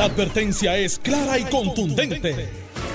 [0.00, 2.48] La advertencia es clara y contundente.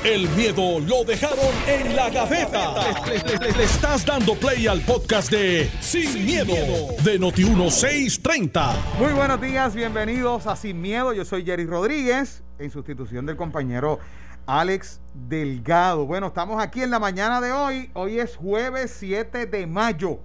[0.03, 2.73] El miedo lo dejaron en la gaveta.
[3.05, 6.55] Le, estás dando play al podcast de Sin, miedo,
[7.03, 8.73] de Noti1630.
[8.97, 11.13] Muy buenos días, bienvenidos a Sin Miedo.
[11.13, 13.99] Yo soy Jerry Rodríguez, en sustitución del compañero
[14.47, 16.07] Alex Delgado.
[16.07, 17.91] Bueno, estamos aquí en la mañana de hoy.
[17.93, 20.21] Hoy es jueves 7 de mayo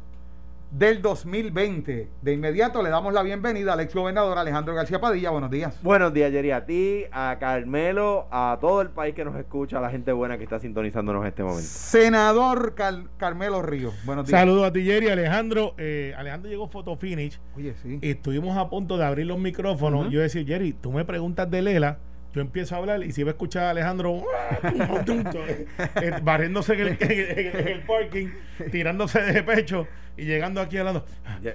[0.71, 2.09] del 2020.
[2.23, 5.31] De inmediato le damos la bienvenida al ex gobernador Alejandro García Padilla.
[5.31, 5.83] Buenos días.
[5.83, 9.81] Buenos días, Jerry, a ti, a Carmelo, a todo el país que nos escucha, a
[9.81, 11.63] la gente buena que está sintonizándonos en este momento.
[11.63, 12.75] Senador
[13.17, 13.95] Carmelo Ríos.
[14.05, 14.39] Buenos días.
[14.39, 15.09] Saludos a ti, Jerry.
[15.09, 17.41] Alejandro, eh, Alejandro llegó Photo Finish.
[17.57, 17.99] Oye, sí.
[18.03, 20.11] Estuvimos a punto de abrir los micrófonos.
[20.11, 21.99] Yo decía, Jerry, tú me preguntas de Lela
[22.33, 24.23] yo empiezo a hablar y si va a escuchar a Alejandro
[24.63, 28.29] eh, barriéndose en el, parking,
[28.71, 31.05] tirándose de pecho y llegando aquí hablando.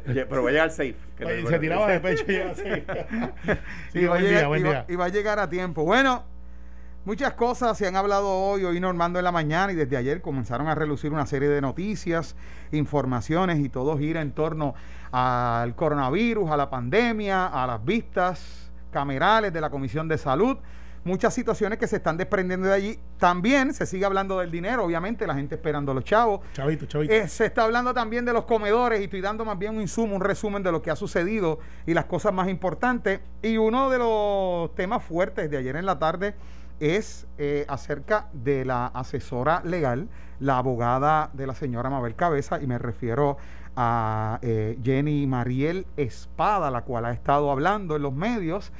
[0.06, 0.96] pero va a llegar safe.
[1.20, 2.86] y se tiraba de pecho y llega safe.
[3.94, 5.86] y, va y va a llegar a tiempo.
[5.86, 6.26] Bueno,
[7.06, 10.68] muchas cosas se han hablado hoy, hoy Normando en la mañana y desde ayer comenzaron
[10.68, 12.36] a relucir una serie de noticias,
[12.74, 14.76] informaciones y todo gira en torno
[15.12, 18.65] al coronavirus, a la pandemia, a las vistas
[18.96, 20.56] camerales de la Comisión de Salud,
[21.04, 23.00] muchas situaciones que se están desprendiendo de allí.
[23.18, 26.40] También se sigue hablando del dinero, obviamente, la gente esperando a los chavos.
[26.54, 27.14] Chavito, chavito.
[27.14, 30.16] Eh, se está hablando también de los comedores y estoy dando más bien un insumo,
[30.16, 33.20] un resumen de lo que ha sucedido y las cosas más importantes.
[33.42, 36.36] Y uno de los temas fuertes de ayer en la tarde
[36.80, 40.08] es eh, acerca de la asesora legal,
[40.40, 43.38] la abogada de la señora Mabel Cabeza, y me refiero
[43.76, 48.72] a eh, Jenny Mariel Espada, la cual ha estado hablando en los medios.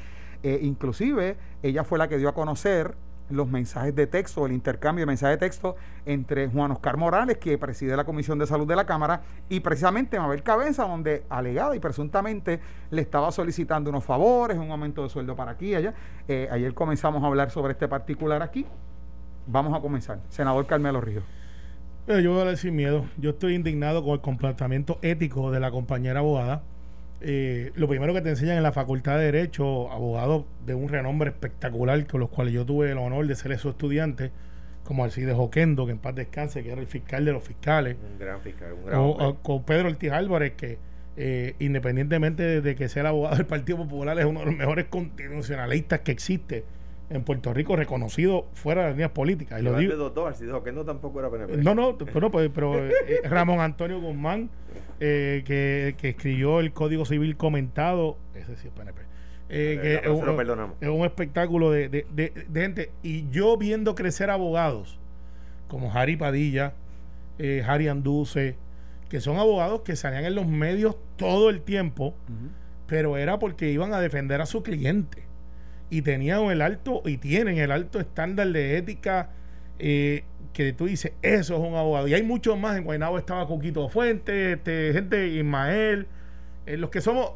[0.44, 2.96] Eh, inclusive, ella fue la que dio a conocer
[3.30, 7.58] los mensajes de texto, el intercambio de mensajes de texto entre Juan Oscar Morales, que
[7.58, 11.80] preside la Comisión de Salud de la Cámara, y precisamente Mabel Cabeza, donde alegada y
[11.80, 12.60] presuntamente
[12.92, 15.94] le estaba solicitando unos favores, un aumento de sueldo para aquí y allá.
[16.28, 18.66] Eh, ayer comenzamos a hablar sobre este particular aquí.
[19.48, 20.20] Vamos a comenzar.
[20.30, 21.24] Senador Carmelo Ríos
[22.08, 23.06] yo voy a decir miedo.
[23.18, 26.62] Yo estoy indignado con el comportamiento ético de la compañera abogada.
[27.22, 31.30] Eh, lo primero que te enseñan en la Facultad de Derecho, abogado de un renombre
[31.30, 34.32] espectacular, con los cuales yo tuve el honor de ser su estudiante,
[34.84, 37.98] como Alcides Joquendo, que en paz descanse, que era el fiscal de los fiscales.
[38.14, 40.78] Un gran fiscal, un gran o, con Pedro Ortiz Álvarez, que
[41.18, 44.86] eh, independientemente de que sea el abogado del Partido Popular, es uno de los mejores
[44.86, 46.66] constitucionalistas que existe
[47.10, 49.60] en Puerto Rico reconocido fuera de las líneas políticas.
[49.60, 51.58] Y lo digo, doctor, si dijo que no tampoco era PNP.
[51.58, 54.50] No, no, pero, pues, pero eh, Ramón Antonio Guzmán,
[55.00, 59.02] eh, que, que, escribió el Código Civil comentado, ese sí es PNP.
[59.48, 62.92] Eh, que es, un, es, un, espectáculo de, de, de, de, gente.
[63.04, 64.98] Y yo viendo crecer abogados
[65.68, 66.74] como Harry Padilla,
[67.38, 68.56] eh, Harry Anduce,
[69.10, 72.16] que son abogados que salían en los medios todo el tiempo,
[72.88, 75.25] pero era porque iban a defender a su cliente
[75.90, 79.30] y tenían el alto y tienen el alto estándar de ética
[79.80, 80.24] eh,
[80.54, 82.08] que tú dices, eso es un abogado.
[82.08, 82.78] Y hay muchos más.
[82.78, 86.08] En Guaynabo estaba Coquito Fuente, este, gente, Ismael,
[86.66, 87.32] eh, los que somos,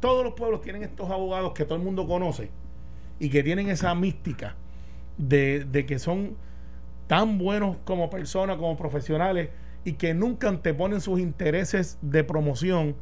[0.00, 2.50] todos los pueblos tienen estos abogados que todo el mundo conoce
[3.18, 4.54] y que tienen esa mística
[5.18, 6.36] de, de que son
[7.06, 9.50] tan buenos como personas, como profesionales
[9.84, 12.96] y que nunca anteponen sus intereses de promoción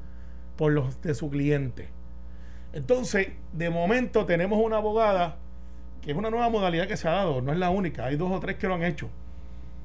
[0.56, 1.88] por los de su cliente.
[2.76, 5.36] Entonces, de momento tenemos una abogada
[6.02, 8.30] que es una nueva modalidad que se ha dado, no es la única, hay dos
[8.30, 9.08] o tres que lo han hecho.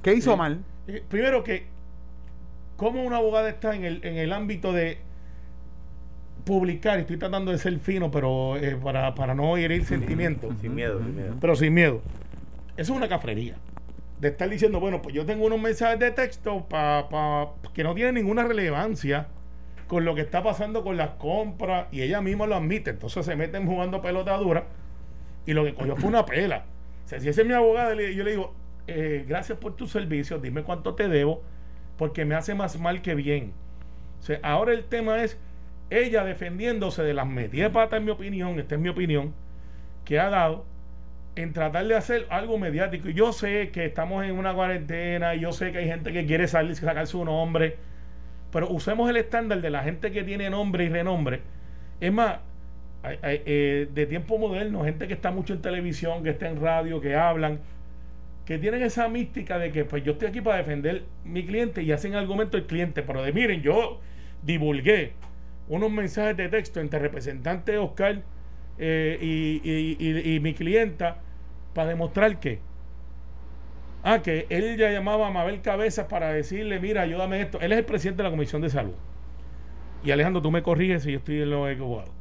[0.03, 0.59] ¿Qué hizo mal?
[0.88, 1.68] Eh, primero que,
[2.75, 4.97] ¿cómo una abogada está en el, en el ámbito de
[6.44, 10.53] publicar, estoy tratando de ser fino, pero eh, para, para no herir sentimientos.
[10.59, 11.35] Sin miedo, sin miedo.
[11.40, 12.01] Pero sin miedo.
[12.75, 13.56] Eso es una cafrería.
[14.19, 18.16] De estar diciendo, bueno, pues yo tengo unos mensajes de texto pa, que no tienen
[18.16, 19.28] ninguna relevancia
[19.91, 22.91] con lo que está pasando con las compras y ella misma lo admite.
[22.91, 24.63] Entonces se meten jugando pelota dura
[25.46, 26.63] y lo que cogió fue una pela.
[27.03, 28.56] O sea, si ese es mi abogada, yo le digo,
[28.88, 31.44] eh, gracias por tus servicios, dime cuánto te debo,
[31.97, 33.51] porque me hace más mal que bien.
[34.44, 35.38] Ahora el tema es
[35.90, 39.34] ella defendiéndose de las medias patas, en mi opinión, esta es mi opinión,
[40.06, 40.63] que ha dado
[41.36, 43.10] en tratar de hacer algo mediático.
[43.10, 46.48] Yo sé que estamos en una cuarentena, y yo sé que hay gente que quiere
[46.48, 47.90] salir sacar su nombre
[48.51, 51.42] pero usemos el estándar de la gente que tiene nombre y renombre.
[52.00, 52.39] Es más,
[53.03, 57.15] eh, de tiempo moderno, gente que está mucho en televisión, que está en radio, que
[57.15, 57.59] hablan,
[58.45, 61.92] que tienen esa mística de que pues yo estoy aquí para defender mi cliente y
[61.92, 64.00] hacen argumento el cliente, pero de miren, yo
[64.44, 65.13] divulgué
[65.68, 68.21] unos mensajes de texto entre representante Oscar
[68.77, 71.18] eh, y, y mi clienta
[71.74, 72.59] para demostrar que
[74.03, 77.59] Ah, que él ya llamaba a Mabel Cabezas para decirle, mira, ayúdame esto.
[77.62, 78.94] Él es el presidente de la Comisión de Salud.
[80.03, 82.12] Y Alejandro, tú me corriges si yo estoy en lo equivocado.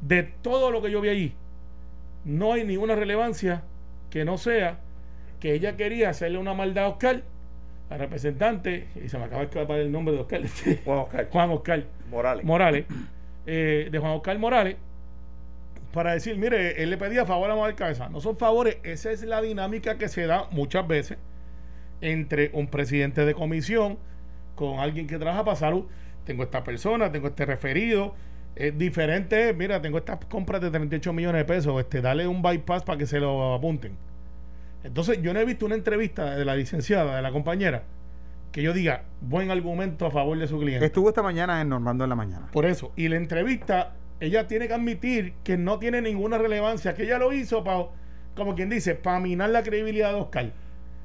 [0.00, 1.32] De todo lo que yo vi allí,
[2.24, 3.62] no hay ninguna relevancia
[4.10, 4.80] que no sea
[5.40, 7.22] que ella quería hacerle una maldad a Oscar,
[7.90, 10.42] al representante, y se me acaba de escapar el nombre de Oscar,
[10.84, 12.44] Juan Oscar Juan Oscar Morales.
[12.44, 12.86] Morales,
[13.46, 14.76] eh, de Juan Oscar Morales,
[15.94, 18.08] para decir, mire, él le pedía favor a Mabel Cabeza.
[18.08, 21.18] No son favores, esa es la dinámica que se da muchas veces
[22.00, 23.98] entre un presidente de comisión
[24.56, 25.84] con alguien que trabaja para salud.
[26.24, 28.14] Tengo esta persona, tengo este referido.
[28.56, 32.82] Es diferente, mira, tengo estas compras de 38 millones de pesos, este, dale un bypass
[32.82, 33.96] para que se lo apunten.
[34.82, 37.84] Entonces, yo no he visto una entrevista de la licenciada, de la compañera,
[38.52, 40.86] que yo diga buen argumento a favor de su cliente.
[40.86, 42.48] Estuvo esta mañana en Normando en la mañana.
[42.52, 42.92] Por eso.
[42.94, 47.32] Y la entrevista, ella tiene que admitir que no tiene ninguna relevancia, que ella lo
[47.32, 47.86] hizo para,
[48.36, 50.52] como quien dice, para minar la credibilidad de Oscar.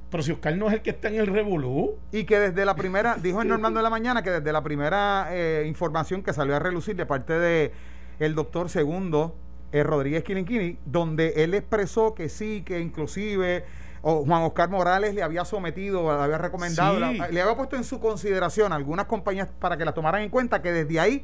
[0.10, 2.76] Pero si Oscar no es el que está en el revolú, Y que desde la
[2.78, 6.56] primera, dijo en Normando en la mañana que desde la primera eh, información que salió
[6.56, 7.72] a relucir de parte de
[8.20, 9.36] el doctor segundo
[9.72, 13.64] eh, Rodríguez Quilinquini, donde él expresó que sí, que inclusive
[14.02, 17.20] o Juan Oscar Morales le había sometido, le había recomendado, Sí.
[17.32, 20.72] le había puesto en su consideración algunas compañías para que las tomaran en cuenta, que
[20.72, 21.24] desde ahí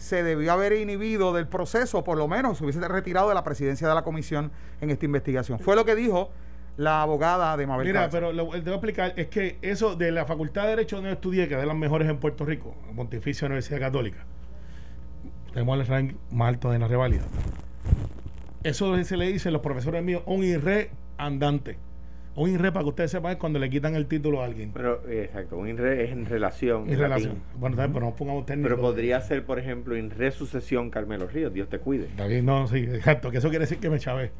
[0.00, 3.86] se debió haber inhibido del proceso, por lo menos se hubiese retirado de la presidencia
[3.86, 4.50] de la comisión
[4.80, 5.58] en esta investigación.
[5.58, 6.30] Fue lo que dijo
[6.78, 10.10] la abogada de Mabel mira, pero lo, te voy a explicar, es que eso de
[10.10, 12.74] la Facultad de Derecho donde yo estudié, que es de las mejores en Puerto Rico,
[12.96, 14.24] Pontificia Universidad Católica,
[15.52, 17.24] tenemos el rank más alto de la reválida.
[18.62, 21.76] Eso se le dice a los profesores míos un IRE andante.
[22.36, 24.70] Un IRE, para que ustedes sepan, es cuando le quitan el título a alguien.
[24.72, 26.88] Pero, eh, exacto, un INRE es en relación.
[26.88, 27.30] En relación.
[27.34, 27.42] latín.
[27.58, 28.70] Bueno, también, pero no pongamos técnicos.
[28.70, 32.08] Pero podría ser, por ejemplo, en resucesión Carmelo Ríos, Dios te cuide.
[32.42, 34.30] No, sí, exacto, que eso quiere decir que me chavé.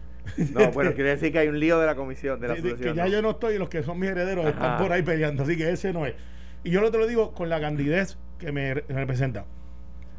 [0.53, 2.93] No, bueno, quiere decir que hay un lío de la comisión, de la Sí, asociación.
[2.93, 3.11] que ya ¿no?
[3.11, 4.51] yo no estoy y los que son mis herederos Ajá.
[4.55, 6.15] están por ahí peleando, así que ese no es.
[6.63, 9.47] Y yo lo te lo digo con la candidez que me re- representa.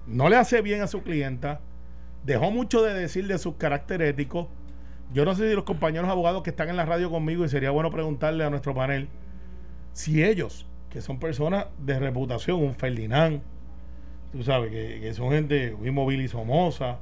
[0.07, 1.61] No le hace bien a su clienta,
[2.25, 4.47] dejó mucho de decir de sus carácter éticos.
[5.13, 7.71] Yo no sé si los compañeros abogados que están en la radio conmigo, y sería
[7.71, 9.07] bueno preguntarle a nuestro panel,
[9.93, 13.41] si ellos, que son personas de reputación, un Ferdinand,
[14.31, 16.99] tú sabes, que, que son gente, un Mobili Somoza,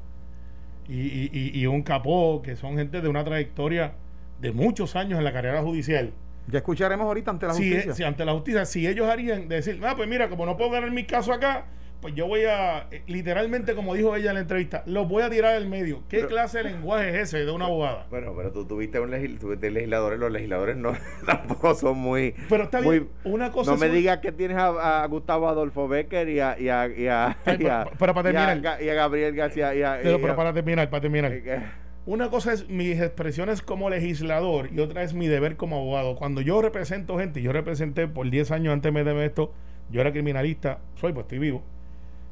[0.88, 3.94] y, y- y- y un Capó, que son gente de una trayectoria
[4.42, 6.12] de muchos años en la carrera judicial.
[6.48, 7.94] Ya escucharemos ahorita ante la justicia.
[7.94, 10.72] si ante la justicia, si ellos harían de decir, ah, pues mira, como no puedo
[10.72, 11.66] ganar mi caso acá,
[12.02, 15.30] pues yo voy a, eh, literalmente, como dijo ella en la entrevista, los voy a
[15.30, 16.02] tirar del medio.
[16.08, 18.08] ¿Qué Pero- clase de lenguaje es ese de una abogada?
[18.10, 20.94] Bueno, pero tú tuviste un legis- tuviste legisladores, los legisladores no
[21.26, 22.36] tampoco son muy.
[22.48, 25.88] Pero está muy- bien, una cosa no me digas que tienes a, a Gustavo Adolfo
[25.88, 28.82] Becker y a, y a, y a, y a- pero- pero para terminar.
[28.82, 31.32] Y a Gabriel García y a, Pero, para terminar, para terminar.
[31.42, 31.60] que-
[32.06, 36.16] Una cosa es mis expresiones como legislador y otra es mi deber como abogado.
[36.16, 39.54] Cuando yo represento gente, yo representé por 10 años antes de meterme esto,
[39.92, 41.64] yo era criminalista, soy, pues estoy vivo,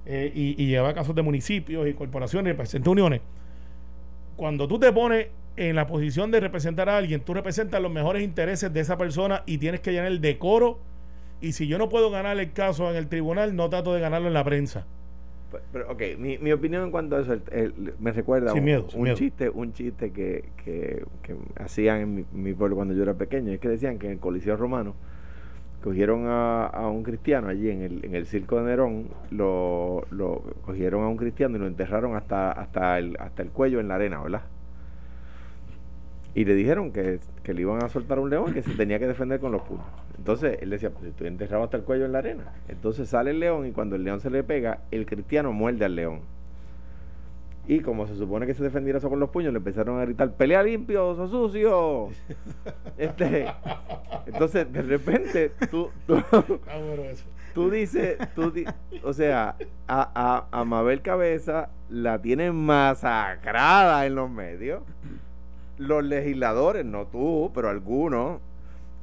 [0.08, 3.22] eh, y, y llevaba casos de municipios y corporaciones, representé uniones.
[4.36, 8.24] Cuando tú te pones en la posición de representar a alguien, tú representas los mejores
[8.24, 10.80] intereses de esa persona y tienes que llenar el decoro.
[11.42, 14.28] Y si yo no puedo ganar el caso en el tribunal, no trato de ganarlo
[14.28, 14.86] en la prensa.
[15.52, 18.60] Pero, pero, ok, mi, mi opinión en cuanto a eso el- el- me recuerda Sin
[18.60, 19.16] un, miedo, sin un miedo.
[19.18, 23.52] chiste, un chiste que, que, que hacían en mi, mi pueblo cuando yo era pequeño.
[23.54, 24.94] Es que decían que en el Coliseo Romano
[25.88, 30.44] cogieron a, a un cristiano allí en el, en el circo de Nerón, lo, lo
[30.66, 33.96] cogieron a un cristiano y lo enterraron hasta, hasta, el, hasta el cuello en la
[33.96, 34.42] arena, ¿verdad?
[36.36, 39.08] Y le dijeron que, que le iban a soltar un león que se tenía que
[39.08, 39.86] defender con los puños.
[40.18, 42.52] Entonces él decía, pues estoy enterrado hasta el cuello en la arena.
[42.68, 45.96] Entonces sale el león y cuando el león se le pega, el cristiano muerde al
[45.96, 46.20] león.
[47.70, 50.32] Y como se supone que se defendiera eso con los puños, le empezaron a gritar,
[50.32, 52.10] pelea limpio, sos sucio.
[52.98, 53.46] Este,
[54.26, 56.18] entonces, de repente, tú, tú,
[57.54, 58.66] tú dices, tú di-
[59.04, 59.56] o sea,
[59.88, 64.82] a, a, a Mabel Cabeza la tienen masacrada en los medios.
[65.78, 68.40] Los legisladores, no tú, pero algunos,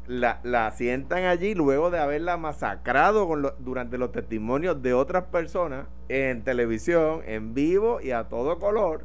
[0.06, 3.26] la, la sientan allí luego de haberla masacrado
[3.58, 9.02] durante los testimonios de otras personas en televisión, en vivo y a todo color.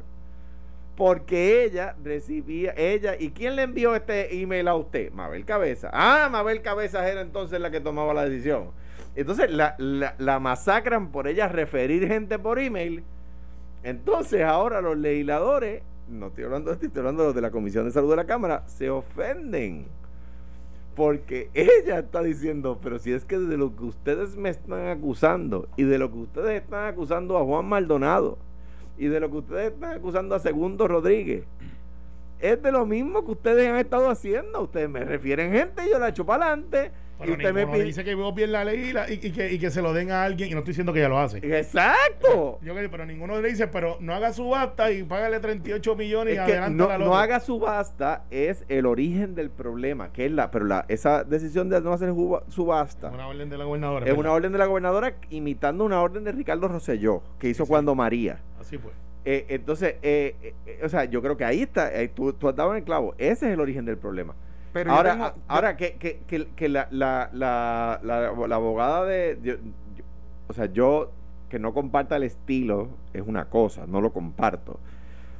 [0.96, 5.10] Porque ella recibía, ella, ¿y quién le envió este email a usted?
[5.12, 5.88] Mabel Cabeza.
[5.92, 8.70] Ah, Mabel Cabeza era entonces la que tomaba la decisión.
[9.16, 13.02] Entonces la, la, la masacran por ella referir gente por email.
[13.82, 17.50] Entonces ahora los legisladores, no estoy hablando de esto, estoy hablando de los de la
[17.50, 19.86] Comisión de Salud de la Cámara, se ofenden.
[20.94, 25.68] Porque ella está diciendo, pero si es que de lo que ustedes me están acusando
[25.76, 28.38] y de lo que ustedes están acusando a Juan Maldonado
[28.98, 31.44] y de lo que ustedes están acusando a Segundo Rodríguez,
[32.38, 34.62] es de lo mismo que ustedes han estado haciendo.
[34.62, 38.04] Ustedes me refieren gente y yo la echo para adelante Pero usted me pide- dice
[38.04, 40.10] que vos bien la ley y, la- y- y que, y que se lo den
[40.10, 41.38] a alguien, y no estoy diciendo que ella lo hace.
[41.38, 42.58] Exacto.
[42.62, 46.44] Yo pero ninguno le dice, pero no haga subasta y págale 38 millones y Es
[46.44, 50.50] que adelanta no, la no haga subasta es el origen del problema, que es la,
[50.50, 52.10] pero la, esa decisión de no hacer
[52.48, 54.06] subasta Una orden de la gobernadora.
[54.06, 57.68] es una orden de la gobernadora imitando una orden de Ricardo Rosselló que hizo Sí.
[57.68, 58.40] cuando María.
[58.60, 58.92] Así fue.
[59.24, 62.48] Eh, entonces, eh, eh, eh, o sea, yo creo que ahí está, eh, tú, tú
[62.48, 64.34] has dado en el clavo, ese es el origen del problema.
[64.72, 69.38] Pero ahora, tengo- ahora que, que, que, que la, la, la, la, la abogada de,
[69.42, 70.04] yo- yo-
[70.48, 71.10] o sea, yo
[71.48, 74.78] que no comparta el estilo es una cosa, no lo comparto,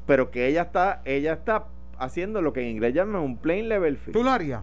[0.07, 1.67] pero que ella está, ella está
[1.99, 4.13] haciendo lo que en inglés llaman un plain level field.
[4.17, 4.63] ¿Tú lo harías?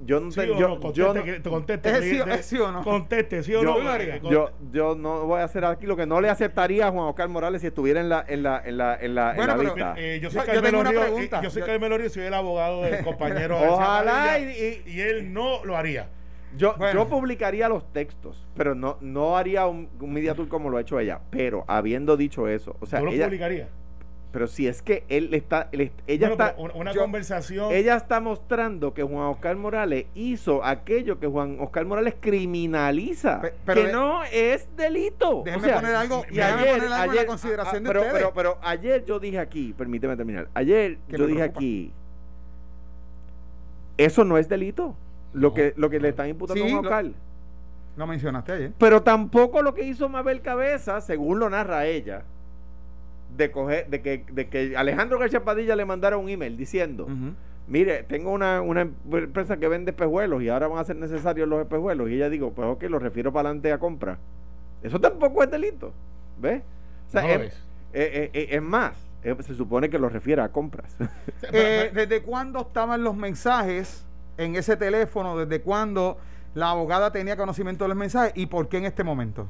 [0.00, 0.58] Yo no ¿Sí yo, no?
[0.58, 1.90] yo Conteste, no- que- te conteste.
[1.90, 2.84] ¿Es sí, de- o- de- es sí o no?
[2.84, 3.78] Conteste, ¿sí o yo, no?
[3.80, 4.18] lo haría.
[4.18, 7.28] yo, yo no voy a hacer aquí lo que no le aceptaría a Juan Oscar
[7.28, 9.74] Morales si estuviera en la, en la, en la, en la, en Bueno, la pero-
[9.74, 9.94] vista.
[9.98, 12.22] Eh, yo Yo- soy yo Carmelo Río, eh, yo soy Yo- Carmelo Río y soy
[12.24, 13.58] el abogado del compañero.
[13.60, 16.08] Ojalá García y- y, él no lo haría.
[16.56, 17.00] Yo, Bueno.
[17.04, 20.80] yo publicaría los textos, pero no, no haría un, un media tour como lo ha
[20.80, 21.20] hecho ella.
[21.30, 23.68] Pero habiendo dicho eso, o sea, ¿Tú lo ella, publicarías?
[24.30, 27.72] Pero si es que él está, él ella Bueno, está, una, yo- conversación.
[27.72, 33.80] ella está mostrando que Juan Oscar Morales hizo aquello que Juan Oscar Morales criminaliza, pero
[33.80, 35.42] que de- no es delito.
[35.44, 37.80] Déjeme O sea, poner algo, y déjeme ayer, poner algo en ayer- la consideración ah,
[37.80, 38.18] de pero, ustedes.
[38.18, 40.48] pero, pero ayer yo dije aquí, permíteme terminar.
[40.54, 41.58] Ayer yo dije preocupa.
[41.58, 41.92] aquí,
[43.96, 44.94] eso no es delito.
[45.32, 45.54] Lo No.
[45.54, 47.06] que, lo que le están imputando Sí, a Juan lo- Oscar.
[47.96, 48.72] Lo mencionaste ayer.
[48.78, 52.22] Pero tampoco lo que hizo Mabel Cabeza, según lo narra ella,
[53.36, 57.06] de coger, de que, de que Alejandro García Padilla le mandara un email diciendo,
[57.66, 58.82] mire, tengo una, una
[59.12, 62.08] empresa que vende espejuelos y ahora van a ser necesarios los espejuelos.
[62.10, 64.18] Y ella digo, pues ok, los refiero para adelante a compra.
[64.82, 65.92] Eso tampoco es delito.
[66.40, 66.62] ¿Ves?
[67.08, 67.54] O sea, No lo es, es.
[67.92, 70.96] eh, eh, eh, es más, eh, se supone que lo refiere a compras.
[71.52, 74.04] Eh, ¿Desde cuándo estaban los mensajes
[74.36, 75.36] en ese teléfono?
[75.36, 76.18] ¿Desde cuándo
[76.54, 78.32] la abogada tenía conocimiento de los mensajes?
[78.34, 79.48] ¿Y por qué en este momento?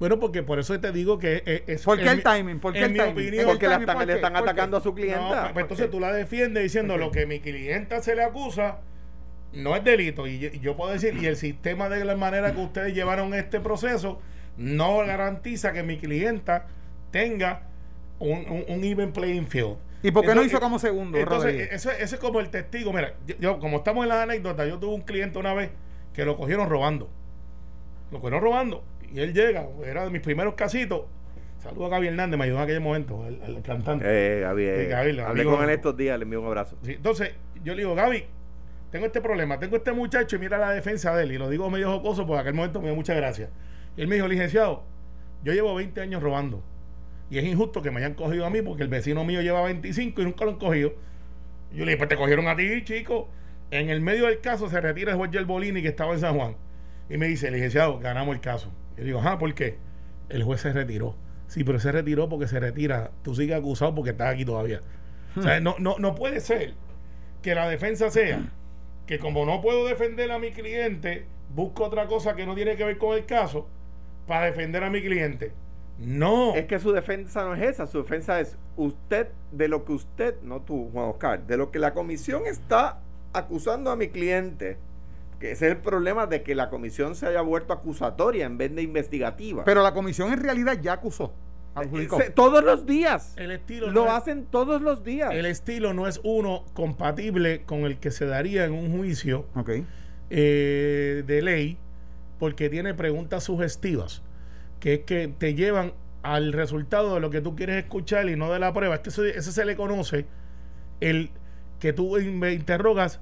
[0.00, 1.62] Bueno, porque por eso te digo que es.
[1.66, 2.58] es- ¿Por qué el mi- timing?
[2.58, 3.12] ¿Por qué en el mi timing?
[3.12, 4.16] opinión- El Porque la timing, están, ¿por le qué?
[4.16, 5.40] están atacando a su No, clienta.
[5.42, 8.78] pues, pues, entonces tú la defiendes diciendo lo que mi clienta se le acusa
[9.52, 10.26] no es delito.
[10.26, 13.60] Y, y yo puedo decir, y el sistema de la manera que ustedes llevaron este
[13.60, 14.20] proceso
[14.56, 16.66] no garantiza que mi clienta
[17.10, 17.62] tenga
[18.18, 19.76] un, un, un even playing field.
[20.02, 22.90] ¿Y por qué no hizo como segundo, Entonces, eso, eso es como el testigo.
[22.90, 25.68] Mira, yo, yo, como estamos en las anécdotas, yo tuve un cliente una vez
[26.14, 27.10] que lo cogieron robando.
[28.10, 28.82] Lo cogieron robando.
[29.12, 31.02] Y él llega, era de mis primeros casitos.
[31.58, 34.04] Saludo a Gaby Hernández, me ayudó en aquel momento, el, el cantante.
[34.08, 36.76] Eh, Gaby, eh, Gaby, hablé amigo- con él estos días, le envío un abrazo.
[36.82, 38.24] Sí, entonces, yo le digo, Gaby,
[38.90, 41.32] tengo este problema, tengo este muchacho y mira la defensa de él.
[41.32, 43.50] Y lo digo medio jocoso porque en aquel momento me dio muchas gracias.
[43.96, 44.84] Y él me dijo, licenciado,
[45.44, 46.62] yo llevo 20 años robando.
[47.28, 50.20] Y es injusto que me hayan cogido a mí porque el vecino mío lleva 25
[50.22, 50.94] y nunca lo han cogido.
[51.72, 53.28] Y yo le dije, pues te cogieron a ti, chico.
[53.70, 56.56] En el medio del caso se retira el juez Bolini que estaba en San Juan.
[57.10, 58.72] Y me dice, licenciado, ganamos el caso.
[58.96, 59.78] Yo digo, ajá, ¿por qué?
[60.28, 61.16] El juez se retiró.
[61.46, 63.10] Sí, pero se retiró porque se retira.
[63.22, 64.82] Tú sigues acusado porque estás aquí todavía.
[65.36, 66.74] O sea, no, no, no puede ser
[67.42, 68.50] que la defensa sea
[69.06, 72.84] que como no puedo defender a mi cliente, busco otra cosa que no tiene que
[72.84, 73.66] ver con el caso
[74.26, 75.52] para defender a mi cliente.
[75.98, 76.54] No.
[76.54, 80.40] Es que su defensa no es esa, su defensa es usted, de lo que usted,
[80.42, 83.00] no tú, Juan Oscar, de lo que la comisión está
[83.32, 84.78] acusando a mi cliente,
[85.40, 88.74] que ese es el problema de que la comisión se haya vuelto acusatoria en vez
[88.74, 89.64] de investigativa.
[89.64, 91.32] Pero la comisión en realidad ya acusó.
[91.74, 92.18] adjudicó.
[92.18, 93.32] Se- todos los días.
[93.36, 95.30] el estilo Lo no es- hacen todos los días.
[95.32, 99.46] el estilo no es uno compatible con el que se daría en un juicio
[100.30, 101.78] eh, de ley
[102.38, 104.22] porque tiene preguntas sugestivas
[104.78, 105.92] que es que te llevan
[106.22, 108.94] al resultado de lo que tú quieres escuchar y no de la prueba.
[108.96, 110.26] Es que eso, ese se le conoce
[111.00, 111.30] el
[111.78, 113.20] que tú me interrogas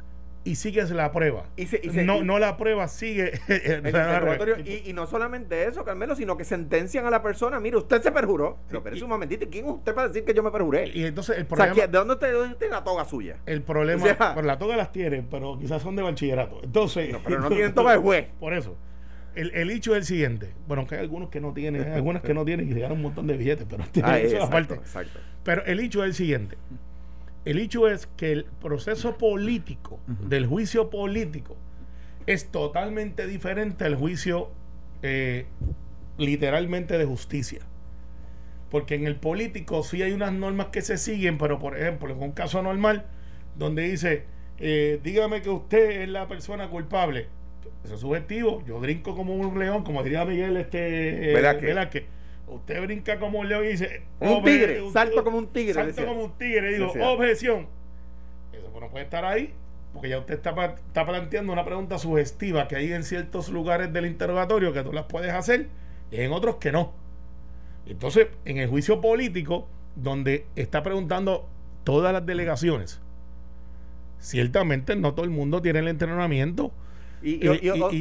[0.51, 1.45] y sigues la prueba.
[1.57, 5.07] Y se- y se- no, y- no la prueba sigue El interrogatorio, y, y no
[5.07, 7.61] solamente eso, Carmelo, sino que sentencian a la persona.
[7.61, 8.59] Mire, usted se perjuró.
[8.69, 9.45] Pero, pero es un momentito.
[9.45, 10.89] ¿y ¿Quién es usted para decir que yo me perjuré?
[10.89, 12.15] y entonces el o sea, problema, ¿quién- ¿de dónde
[12.55, 13.37] usted, la toga suya?
[13.47, 16.61] el problema, o sea- por la toga las tienen, pero quizás son de bachillerato.
[16.63, 18.27] Entonces, No, pero no tienen toga de juez.
[18.41, 18.77] Por eso.
[19.35, 20.53] El, el hecho es el siguiente.
[20.67, 22.97] Bueno, aunque hay algunos que no tienen, hay algunas que no tienen y se ganan
[22.97, 24.75] un montón de billetes, pero Ah, eso exacto, aparte.
[24.75, 25.21] exacto.
[25.45, 26.57] Pero el hecho es el siguiente.
[27.45, 31.57] El hecho es que el proceso político, del juicio político,
[32.27, 34.51] es totalmente diferente al juicio
[35.03, 35.47] eh,
[36.19, 37.61] literalmente de justicia.
[38.71, 42.23] Porque en el político sí hay unas normas que se siguen, pero por ejemplo, en
[42.23, 43.07] un caso normal,
[43.57, 44.25] donde dice,
[44.59, 47.29] eh, dígame que usted es la persona culpable.
[47.85, 48.63] Eso es subjetivo.
[48.67, 52.05] Yo brinco como un león, como diría Miguel este, eh, Velázquez.
[52.51, 54.03] Usted brinca como un león y dice...
[54.21, 56.07] Un "Obje- tigre, usted- salto como un tigre", Salto decía.
[56.07, 56.73] como un tigre.
[56.75, 57.09] Digo, Decía.
[57.11, 57.67] objeción.
[58.53, 59.53] Eso no puede estar ahí
[59.93, 64.07] porque ya usted está, está planteando una pregunta sugestiva que hay en ciertos lugares del
[64.07, 65.69] interrogatorio que tú las puedes hacer
[66.11, 66.93] y en otros que no.
[67.87, 71.49] Entonces, en el juicio político, donde está preguntando
[71.85, 73.01] todas las delegaciones,
[74.19, 76.71] ciertamente no todo el mundo tiene el entrenamiento
[77.23, 77.41] Y,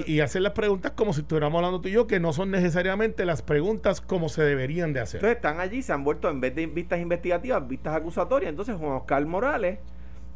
[0.05, 3.25] y, hacer las preguntas como si estuviéramos hablando tú y yo, que no son necesariamente
[3.25, 5.19] las preguntas como se deberían de hacer.
[5.19, 8.49] Entonces están allí, se han vuelto en vez de vistas investigativas, vistas acusatorias.
[8.49, 9.79] Entonces Juan Oscar Morales,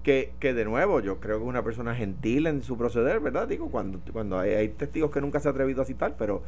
[0.03, 3.47] que, que de nuevo yo creo que es una persona gentil en su proceder, ¿verdad?
[3.47, 6.41] Digo, cuando, cuando hay, hay testigos que nunca se ha atrevido a citar, pero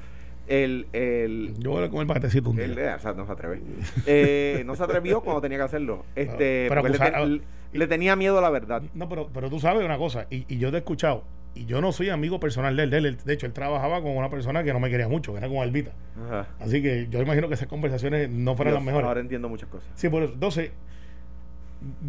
[0.48, 0.88] el...
[0.92, 2.66] el Yo voy a comer patecito un día.
[2.66, 3.62] él, eh, o sea, no se atreve.
[4.08, 6.04] Eh, no se atrevió cuando tenía que hacerlo.
[6.16, 7.42] Este, Pero ten-
[7.74, 8.82] le tenía miedo a la verdad.
[8.94, 11.24] No, pero, pero tú sabes una cosa, y, y yo te he escuchado,
[11.56, 13.18] y yo no soy amigo personal de él, de él.
[13.24, 15.58] De hecho, él trabajaba con una persona que no me quería mucho, que era con
[15.58, 15.92] Albita.
[16.26, 16.48] Ajá.
[16.60, 19.08] Así que yo imagino que esas conversaciones no fueran Dios, las mejores.
[19.08, 19.88] Ahora entiendo muchas cosas.
[19.96, 20.34] Sí, por eso.
[20.34, 20.72] Entonces,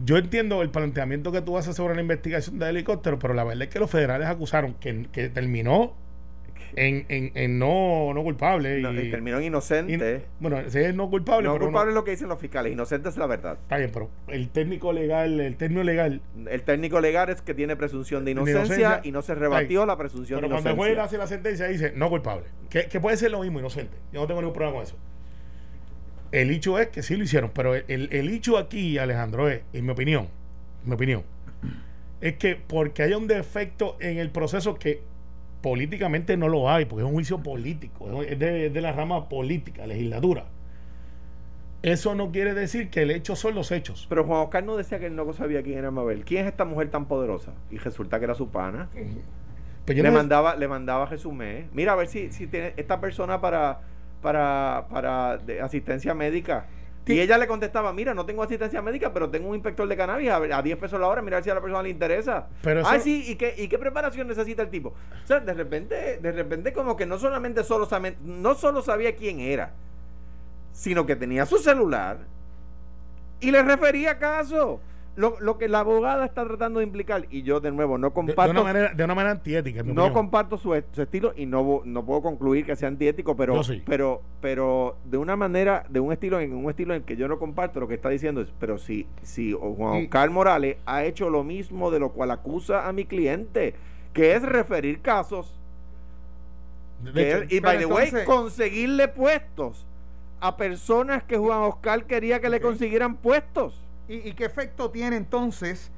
[0.04, 3.64] yo entiendo el planteamiento que tú haces sobre la investigación del helicóptero, pero la verdad
[3.64, 5.94] es que los federales acusaron que, que terminó
[6.76, 8.80] en, en, en no, no culpable.
[8.80, 10.24] No, y, terminó en y- inocente.
[10.40, 13.08] bueno, ese es no culpable, no pero culpable es lo que dicen los fiscales, inocente
[13.08, 13.58] es la verdad.
[13.62, 16.20] está bien, pero el técnico legal, el término legal,
[16.50, 19.00] El técnico legal es que tiene presunción de De inocencia, inocencia.
[19.04, 20.94] y no se rebatió la presunción pero de cuando el inocencia.
[20.96, 23.96] juez hace la sentencia dice no culpable, que, que puede ser lo mismo, inocente.
[24.12, 24.96] Yo no tengo ningún problema con eso.
[26.32, 29.60] El hecho es que sí lo hicieron, pero el, el, el hecho aquí, Alejandro, es,
[29.72, 30.26] en mi opinión,
[30.82, 31.22] en mi opinión,
[32.20, 35.00] es que porque haya un defecto en el proceso que
[35.64, 39.86] políticamente no lo hay, porque es un juicio político, es de, de la rama política,
[39.86, 40.44] legislatura.
[41.80, 44.04] Eso no quiere decir que el hecho son los hechos.
[44.10, 46.24] Pero Juan Oscar no decía que él no sabía quién era Mabel.
[46.26, 47.52] ¿Quién es esta mujer tan poderosa?
[47.70, 48.88] Y resulta que era su pana.
[49.86, 51.66] Pues yo le no- mandaba, le mandaba resumé.
[51.72, 53.80] Mira a ver si, si tiene esta persona para,
[54.22, 56.66] para, para de asistencia médica.
[57.06, 60.30] Y ella le contestaba, mira, no tengo asistencia médica, pero tengo un inspector de cannabis
[60.30, 62.46] a, a 10 pesos la hora, mira a ver si a la persona le interesa.
[62.62, 64.94] Pero eso- Ay, sí, ¿y qué, ¿y qué preparación necesita el tipo?
[65.22, 67.86] O sea, de repente, de repente como que no solamente solo,
[68.22, 69.72] no solo sabía quién era,
[70.72, 72.18] sino que tenía su celular
[73.40, 74.80] y le refería caso.
[75.16, 78.10] Lo, lo que la abogada está tratando de implicar, y yo de nuevo no de,
[78.10, 79.80] de comparto una manera, de una manera antiética.
[79.80, 80.12] en mi no opinión.
[80.24, 83.80] comparto su, su estilo y no, no puedo concluir que sea antiético, pero, sí.
[83.86, 87.28] pero, pero de una manera, de un estilo en un estilo en el que yo
[87.28, 91.30] no comparto, lo que está diciendo es, pero si, si Juan Oscar Morales ha hecho
[91.30, 93.74] lo mismo de lo cual acusa a mi cliente,
[94.12, 95.60] que es referir casos,
[97.14, 99.86] hecho, es- y by the way, entonces- conseguirle puestos
[100.40, 103.80] a personas que Juan Oscar quería que le consiguieran puestos.
[104.08, 105.90] ¿Y, y qué efecto tiene entonces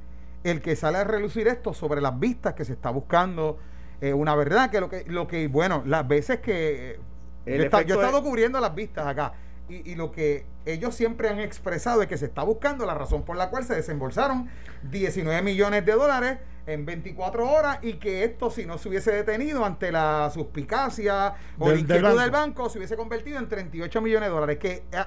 [0.45, 3.59] el que sale a relucir esto sobre las vistas que se está buscando
[4.01, 4.71] eh, una verdad?
[4.71, 7.01] Que lo que, lo que bueno, las veces que eh,
[7.47, 9.33] El yo, he yo estado es- cubriendo las vistas acá
[9.69, 13.25] y, y lo que ellos siempre han expresado es que se está buscando la razón
[13.25, 14.49] por la cual se desembolsaron
[14.85, 16.39] 19 millones de dólares
[16.69, 21.69] en 24 horas y que esto si no se hubiese detenido ante la suspicacia o
[21.69, 22.63] Del- la del inquietud del banco.
[22.63, 25.05] banco se hubiese convertido en 38 millones de dólares que eh,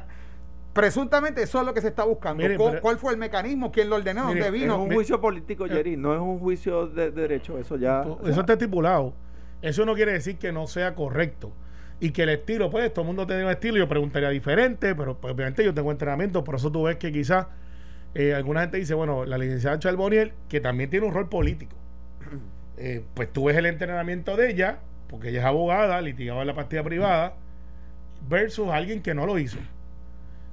[0.79, 2.43] Presuntamente eso es lo que se está buscando.
[2.43, 3.71] ¿Cuál, pero- cuál fue el mecanismo?
[3.71, 4.27] ¿Quién lo ordenó?
[4.27, 4.81] Mire, ¿Dónde Es vino?
[4.81, 8.01] un me- juicio político, Jerry, no es un juicio de, de derecho, eso ya...
[8.01, 9.13] O sea, Eso está estipulado.
[9.61, 11.51] Eso no quiere decir que no sea correcto.
[11.99, 13.77] Y que el estilo, pues, todo el mundo tiene un estilo.
[13.77, 16.43] Yo preguntaría diferente, pero pues, obviamente yo tengo entrenamiento.
[16.45, 17.47] Por eso tú ves que quizás
[18.15, 21.75] eh, alguna gente dice, bueno, la licenciada Charboniel, que también tiene un rol político.
[22.81, 26.53] Eh, pues tú ves el entrenamiento de ella, porque ella es abogada, litigaba en la
[26.53, 27.33] partida privada,
[28.29, 29.57] versus alguien que no lo hizo.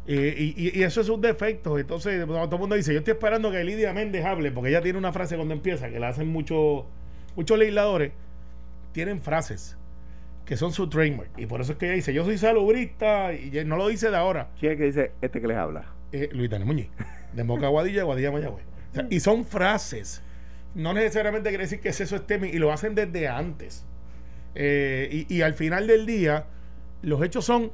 [0.08, 1.78] Eh, y, y- eso es un defecto.
[1.78, 4.98] Entonces, todo el mundo dice: Yo estoy esperando que Lidia Méndez hable, porque ella tiene
[4.98, 6.84] una frase cuando empieza, que la hacen muchos
[7.34, 8.12] muchos legisladores,
[8.92, 9.76] tienen frases
[10.44, 11.30] que son su trademark.
[11.36, 14.16] Y por eso es que ella dice: Yo soy salubrista, y no lo dice de
[14.16, 14.48] ahora.
[14.60, 15.86] ¿Quién es que dice este que les habla?
[16.12, 16.88] Eh, Luis Daniel Muñiz,
[17.32, 18.64] de Moca a Guadilla, Guadilla Mayagüez.
[18.92, 20.22] O sea, y son frases.
[20.76, 23.84] No necesariamente quiere decir que es eso esté, y lo hacen desde antes.
[24.54, 26.44] Eh, y, y al final del día,
[27.02, 27.72] los hechos son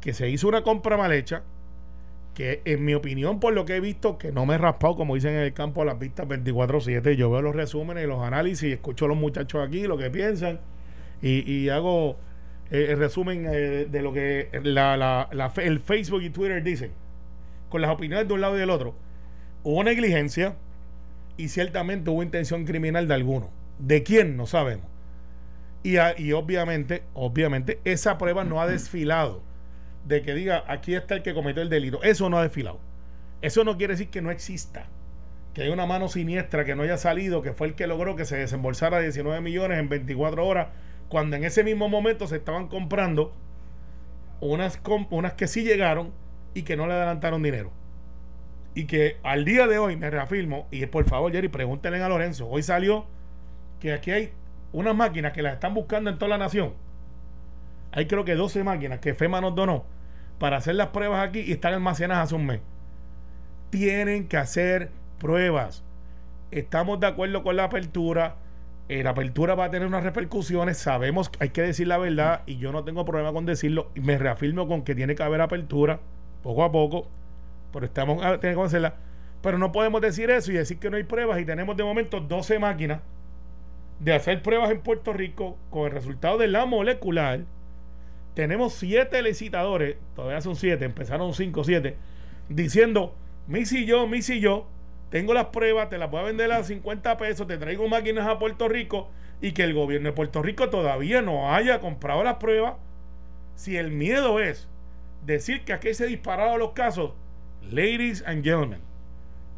[0.00, 1.42] que se hizo una compra mal hecha,
[2.34, 5.14] que en mi opinión, por lo que he visto, que no me he raspado, como
[5.14, 8.72] dicen en el campo a las vistas 24-7, yo veo los resúmenes y los análisis,
[8.72, 10.60] escucho a los muchachos aquí lo que piensan,
[11.22, 12.16] y, y hago
[12.70, 16.92] eh, el resumen eh, de lo que la, la- la el Facebook y Twitter dicen,
[17.68, 18.94] con las opiniones de un lado y del otro.
[19.62, 20.54] Hubo negligencia
[21.36, 23.50] y ciertamente hubo intención criminal de alguno.
[23.78, 24.36] ¿De quién?
[24.36, 24.86] No sabemos.
[25.82, 29.42] Y, a- y obviamente, obviamente, esa prueba no ha desfilado
[30.04, 32.02] de que diga aquí está el que cometió el delito.
[32.02, 32.80] Eso no ha desfilado.
[33.42, 34.86] Eso no quiere decir que no exista.
[35.54, 38.24] Que hay una mano siniestra que no haya salido, que fue el que logró que
[38.24, 40.68] se desembolsara 19 millones en 24 horas,
[41.08, 43.34] cuando en ese mismo momento se estaban comprando
[44.40, 46.12] unas, unas que sí llegaron
[46.54, 47.72] y que no le adelantaron dinero.
[48.74, 52.48] y que al día de hoy me reafirmo, y por favor, Jerry, pregúntenle a Lorenzo,
[52.48, 53.06] hoy salió
[53.80, 54.32] que aquí hay
[54.72, 56.74] unas máquinas que las están buscando en toda la nación.
[57.92, 59.84] Hay creo que 12 máquinas que FEMA nos donó
[60.38, 62.60] para hacer las pruebas aquí y están almacenadas hace un mes.
[63.70, 65.84] Tienen que hacer pruebas.
[66.50, 68.36] Estamos de acuerdo con la apertura.
[68.88, 70.78] Eh, la apertura va a tener unas repercusiones.
[70.78, 73.90] Sabemos que hay que decir la verdad y yo no tengo problema con decirlo.
[73.94, 76.00] Y me reafirmo con que tiene que haber apertura
[76.42, 77.06] poco a poco.
[77.72, 78.94] Pero estamos a tener que hacerla.
[79.42, 81.38] Pero no podemos decir eso y decir que no hay pruebas.
[81.40, 83.00] Y tenemos de momento 12 máquinas
[84.00, 87.40] de hacer pruebas en Puerto Rico con el resultado de la molecular.
[88.34, 91.96] Tenemos siete licitadores, todavía son siete, empezaron cinco, siete,
[92.48, 93.14] diciendo,
[93.48, 94.68] Missy y yo, Missy y yo,
[95.10, 98.38] tengo las pruebas, te las voy a vender a 50 pesos, te traigo máquinas a
[98.38, 99.10] Puerto Rico
[99.42, 102.74] y que el gobierno de Puerto Rico todavía no haya comprado las pruebas.
[103.56, 104.68] Si el miedo es
[105.26, 107.12] decir que aquí se dispararon los casos,
[107.62, 108.80] ladies and gentlemen,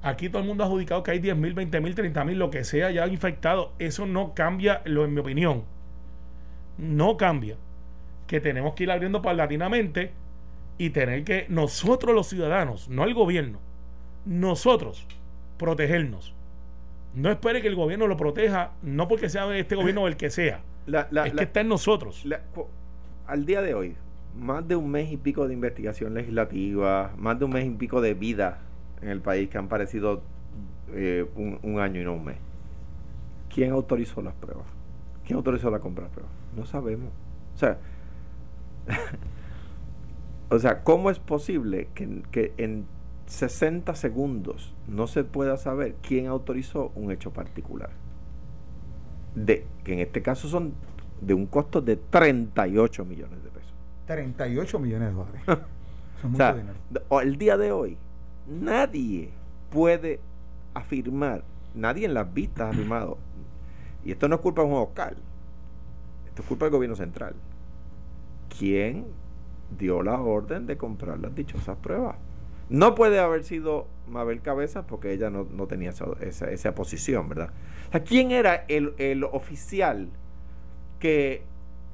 [0.00, 2.50] aquí todo el mundo ha adjudicado que hay 10 mil, 20 mil, 30 mil, lo
[2.50, 3.74] que sea ya infectado.
[3.78, 5.64] Eso no cambia, lo en mi opinión,
[6.78, 7.56] no cambia
[8.32, 10.10] que tenemos que ir abriendo paulatinamente
[10.78, 13.58] y tener que nosotros los ciudadanos, no el gobierno,
[14.24, 15.06] nosotros
[15.58, 16.34] protegernos.
[17.14, 20.30] No espere que el gobierno lo proteja, no porque sea este gobierno o el que
[20.30, 20.62] sea.
[20.86, 22.24] es que está en nosotros.
[23.26, 23.96] al día de hoy,
[24.34, 28.00] más de un mes y pico de investigación legislativa, más de un mes y pico
[28.00, 28.60] de vida
[29.02, 30.22] en el país que han parecido
[30.94, 32.38] eh, un, un, año y no un mes.
[33.54, 34.64] ¿Quién autorizó las pruebas?
[35.26, 36.32] ¿Quién autorizó la compra de pruebas?
[36.56, 37.10] No sabemos.
[37.54, 37.78] O sea,
[40.50, 42.86] o sea, ¿cómo es posible que, en
[43.26, 47.90] 60 segundos no se pueda saber quién autorizó un hecho particular?
[49.34, 50.74] De, que en este caso son
[51.20, 53.72] de un costo de 38 millones de pesos.
[54.06, 55.42] 38 millones de dólares.
[56.32, 56.56] o sea,
[57.22, 57.96] El día de hoy,
[58.46, 59.30] nadie
[59.70, 60.20] puede
[60.74, 63.18] afirmar, nadie en las vistas ha afirmado,
[64.04, 65.16] y esto no es culpa de un local,
[66.26, 67.34] esto es culpa del gobierno central
[68.58, 69.06] quién
[69.78, 72.16] dio la orden de comprar las dichosas pruebas.
[72.68, 76.06] No puede haber sido Mabel Cabezas porque ella no, tenía esa,
[76.50, 77.50] esa, posición, ¿verdad?
[77.88, 80.08] O sea, ¿quién era el, el oficial
[80.98, 81.42] que,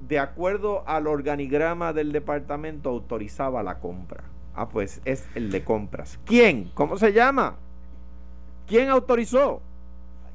[0.07, 4.25] de acuerdo al organigrama del departamento, autorizaba la compra?
[4.55, 6.19] Ah, pues es el de compras.
[6.25, 6.71] ¿Quién?
[6.75, 7.57] ¿Cómo se llama?
[8.67, 9.63] ¿Quién autorizó?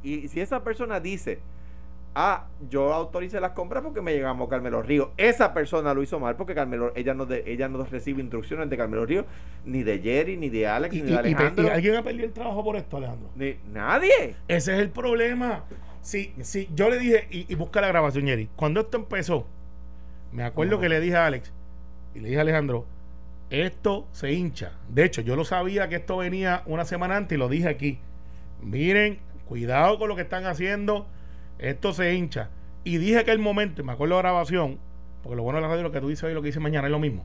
[0.02, 1.40] Y si esa persona dice,
[2.15, 5.12] ah, yo autoricé las compras porque me llegamos Carmelo Río.
[5.17, 8.78] Esa persona lo hizo mal porque Carmelo, ella no, de, ella no recibe instrucciones de
[8.78, 9.26] Carmelo Río,
[9.65, 11.65] ni de Jerry, ni de Alex, ni de Alejandro.
[11.65, 13.30] Y, alguien ha perdido el trabajo por esto, Alejandro?
[13.36, 14.36] Ni, nadie.
[14.47, 15.63] Ese es el problema.
[16.02, 18.49] Sí, sí, yo le dije, y, busca la grabación, Jerry.
[18.56, 19.47] Cuando esto empezó,
[20.32, 21.54] me acuerdo que le dije a Alex
[22.15, 22.86] y le dije a Alejandro,
[23.49, 24.73] esto se hincha.
[24.89, 27.99] De hecho, yo lo sabía que esto venía una semana antes y lo dije aquí.
[28.62, 31.08] Miren, cuidado con lo que están haciendo
[31.63, 32.49] esto se hincha.
[32.84, 34.80] Y dije que el momento, y me acuerdo de la grabación,
[35.23, 36.62] porque lo bueno de la radio, lo que tú dices hoy y lo que dices
[36.62, 37.23] mañana es lo mismo.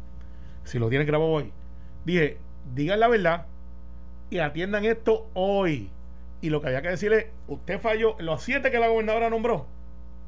[0.64, 1.52] Si lo tienes grabado hoy,
[2.04, 2.38] dije,
[2.74, 3.46] digan la verdad
[4.30, 5.90] y atiendan esto hoy.
[6.40, 9.66] Y lo que había que decirle, usted falló, los siete que la gobernadora nombró,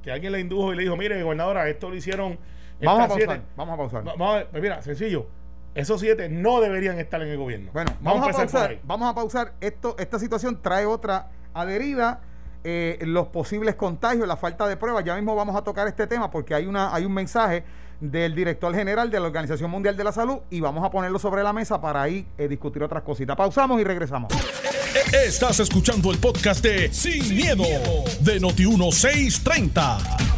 [0.02, 2.36] que alguien le indujo y le dijo, mire, gobernadora, esto lo hicieron.
[2.82, 4.04] Vamos a pausar, vamos a pausar.
[4.04, 5.26] vamos a pues mira, sencillo.
[5.72, 7.70] Esos siete no deberían estar en el gobierno.
[7.72, 8.78] Bueno, vamos, a, pausar.
[8.82, 9.52] Vamos a pausar.
[9.60, 12.22] Esto, esta situación trae otra adherida
[12.64, 15.04] eh, los posibles contagios, la falta de pruebas.
[15.04, 17.64] Ya mismo vamos a tocar este tema porque hay, una, hay un mensaje
[18.00, 21.42] del director general de la Organización Mundial de la Salud y vamos a ponerlo sobre
[21.42, 23.36] la mesa para ahí eh, discutir otras cositas.
[23.36, 24.32] Pausamos y regresamos.
[25.12, 27.64] Estás escuchando el podcast de Sin, miedo,
[28.20, 30.30] de Noti1630.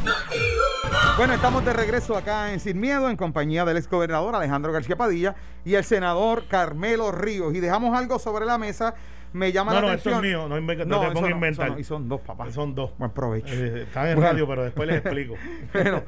[1.16, 4.96] Bueno, estamos de regreso acá en Sin Miedo en compañía del ex gobernador Alejandro García
[4.96, 7.54] Padilla y el senador Carmelo Ríos.
[7.54, 8.94] Y dejamos algo sobre la mesa
[9.32, 10.14] me llama la atención.
[10.14, 11.78] No, esto es mío, no, no, te pongo inventar.
[11.78, 12.52] y son dos, papás.
[12.52, 12.92] Son dos.
[12.98, 13.52] Buen provecho.
[13.54, 15.34] Eh, están en radio, pero después les explico.
[15.72, 16.02] bueno,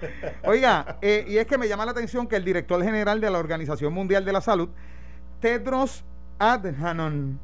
[0.45, 3.39] oiga, eh, y es que me llama la atención que el director general de la
[3.39, 4.69] Organización Mundial de la Salud,
[5.41, 6.05] Tedros
[6.39, 7.39] Adhanom,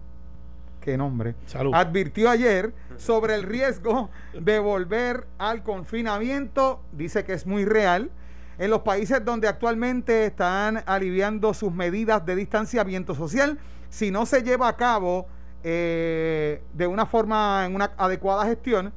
[0.81, 1.73] qué nombre, Salud.
[1.75, 6.83] advirtió ayer sobre el riesgo de volver al confinamiento.
[6.93, 8.11] Dice que es muy real.
[8.59, 14.43] En los países donde actualmente están aliviando sus medidas de distanciamiento social, si no se
[14.43, 15.29] lleva a cabo
[15.63, 18.93] eh, de una forma, en una adecuada gestión,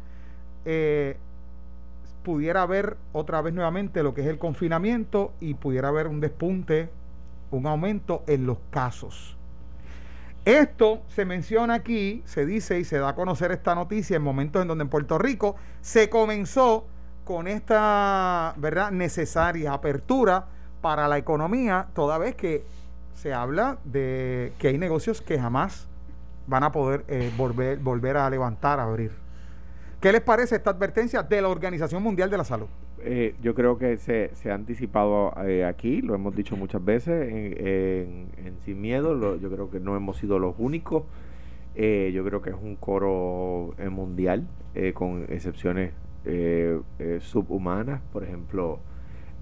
[0.65, 1.17] eh,
[2.23, 6.89] pudiera haber otra vez nuevamente lo que es el confinamiento y pudiera haber un despunte,
[7.51, 9.37] un aumento en los casos.
[10.45, 14.61] Esto se menciona aquí, se dice y se da a conocer esta noticia en momentos
[14.61, 16.85] en donde en Puerto Rico se comenzó
[17.23, 20.47] con esta verdad necesaria apertura
[20.81, 22.65] para la economía, toda vez que
[23.15, 25.87] se habla de que hay negocios que jamás
[26.47, 29.11] van a poder eh, volver, volver a levantar, a abrir.
[30.01, 32.67] ¿Qué les parece esta advertencia de la Organización Mundial de la Salud?
[33.05, 37.29] Eh, yo creo que se, se ha anticipado eh, aquí, lo hemos dicho muchas veces
[37.31, 41.03] en, en- Sin Miedo, lo- yo creo que no hemos sido los únicos,
[41.75, 44.45] Eh, yo creo que es un coro mundial,
[44.93, 45.91] con excepciones
[47.21, 48.79] subhumanas, por ejemplo,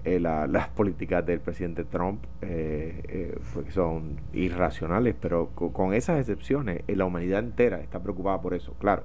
[0.04, 5.94] eh, la- las políticas del presidente Trump eh, eh, pues son irracionales, pero co- con
[5.94, 9.04] esas excepciones, eh, la humanidad entera está preocupada por eso, claro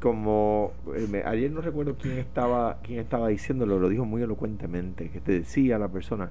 [0.00, 5.20] como eh, ayer no recuerdo quién estaba quién estaba diciéndolo, lo dijo muy elocuentemente, que
[5.20, 6.30] te decía la persona,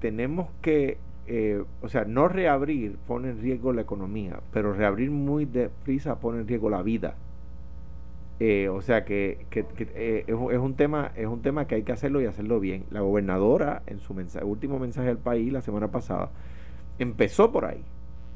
[0.00, 5.44] tenemos que, eh, o sea, no reabrir pone en riesgo la economía, pero reabrir muy
[5.44, 7.14] deprisa pone en riesgo la vida.
[8.40, 12.20] Eh, o sea que, eh, es, un, tema es un tema que hay que hacerlo
[12.20, 12.84] y hacerlo bien.
[12.90, 16.30] La gobernadora en su último mensaje al país la semana pasada
[16.98, 17.82] empezó por ahí.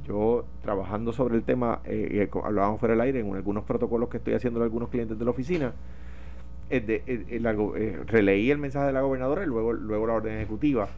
[0.07, 4.19] Yo trabajando sobre el tema, eh, eh, hablábamos fuera del aire en algunos protocolos que
[4.19, 5.73] estoy haciendo a algunos clientes de la oficina.
[6.71, 10.89] eh, de- releí el mensaje de la gobernadora y luego, luego la orden ejecutiva.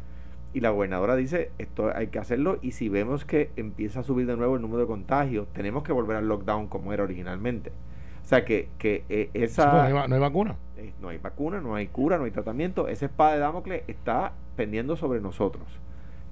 [0.53, 4.27] Y la gobernadora dice, esto hay que hacerlo y si vemos que empieza a subir
[4.27, 7.71] de nuevo el número de contagios, tenemos que volver al lockdown como era originalmente.
[8.31, 9.65] O sea que, que eh, Sí, esa...
[9.71, 10.55] pues, no, hay, va- no hay vacuna.
[10.77, 12.87] Eh, no hay vacuna, no hay cura, no hay tratamiento.
[12.87, 15.65] Esa espada de Damocles está pendiendo sobre nosotros.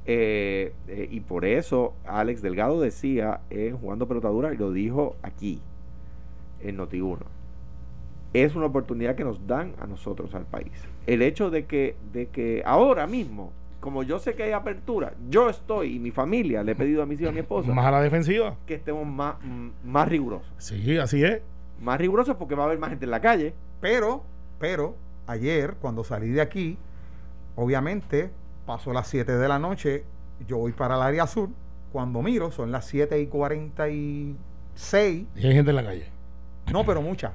[0.07, 0.73] Eh,
[1.11, 5.61] y por eso Alex Delgado decía en Jugando Pelotadura, y lo dijo aquí,
[6.63, 7.19] en Noti1,
[8.33, 10.71] es una oportunidad que nos dan a nosotros, al país.
[11.07, 15.49] El hecho de que, de que ahora mismo, como yo sé que hay apertura, yo
[15.51, 17.87] estoy y mi familia, le he pedido a mis hijos y a mi esposa, Más
[17.87, 18.55] a la defensiva.
[18.67, 19.35] que estemos más,
[19.85, 20.49] más rigurosos.
[20.59, 21.43] Sí, así es.
[21.81, 23.55] Más rigurosos porque va a haber más gente en la calle.
[23.81, 24.25] Pero,
[24.59, 26.79] pero, ayer, cuando salí de aquí,
[27.57, 28.31] obviamente,
[28.67, 30.05] pasó las 7 de la noche,
[30.47, 31.51] yo voy para el área sur,
[31.93, 36.07] cuando miro, son las 7 y 46, Y hay gente en la calle.
[36.73, 37.33] no, pero muchas.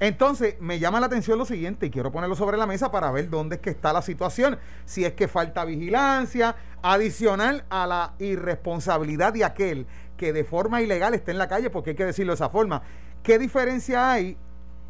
[0.00, 3.28] Entonces, me llama la atención lo siguiente, y quiero ponerlo sobre la mesa para ver
[3.28, 4.58] dónde es que está la situación.
[4.86, 11.12] Si es que falta vigilancia, adicional a la irresponsabilidad de aquel que de forma ilegal
[11.14, 12.80] está en la calle, porque hay que decirlo de esa forma.
[13.22, 14.36] ¿Qué diferencia hay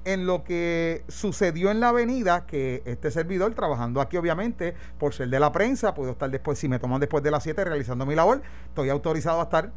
[0.05, 5.29] en lo que sucedió en la avenida, que este servidor, trabajando aquí obviamente, por ser
[5.29, 8.15] de la prensa, puedo estar después, si me toman después de las 7 realizando mi
[8.15, 9.73] labor, estoy autorizado a estar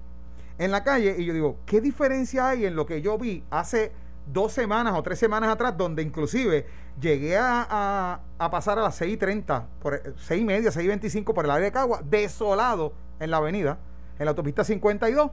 [0.58, 3.92] en la calle y yo digo, ¿qué diferencia hay en lo que yo vi hace
[4.32, 6.66] dos semanas o tres semanas atrás, donde inclusive
[7.00, 11.72] llegué a, pasar a las 6.30, por, 6 y media, 6.25 por el área de
[11.72, 13.80] Cagua, desolado en la avenida,
[14.20, 15.32] en la autopista 52?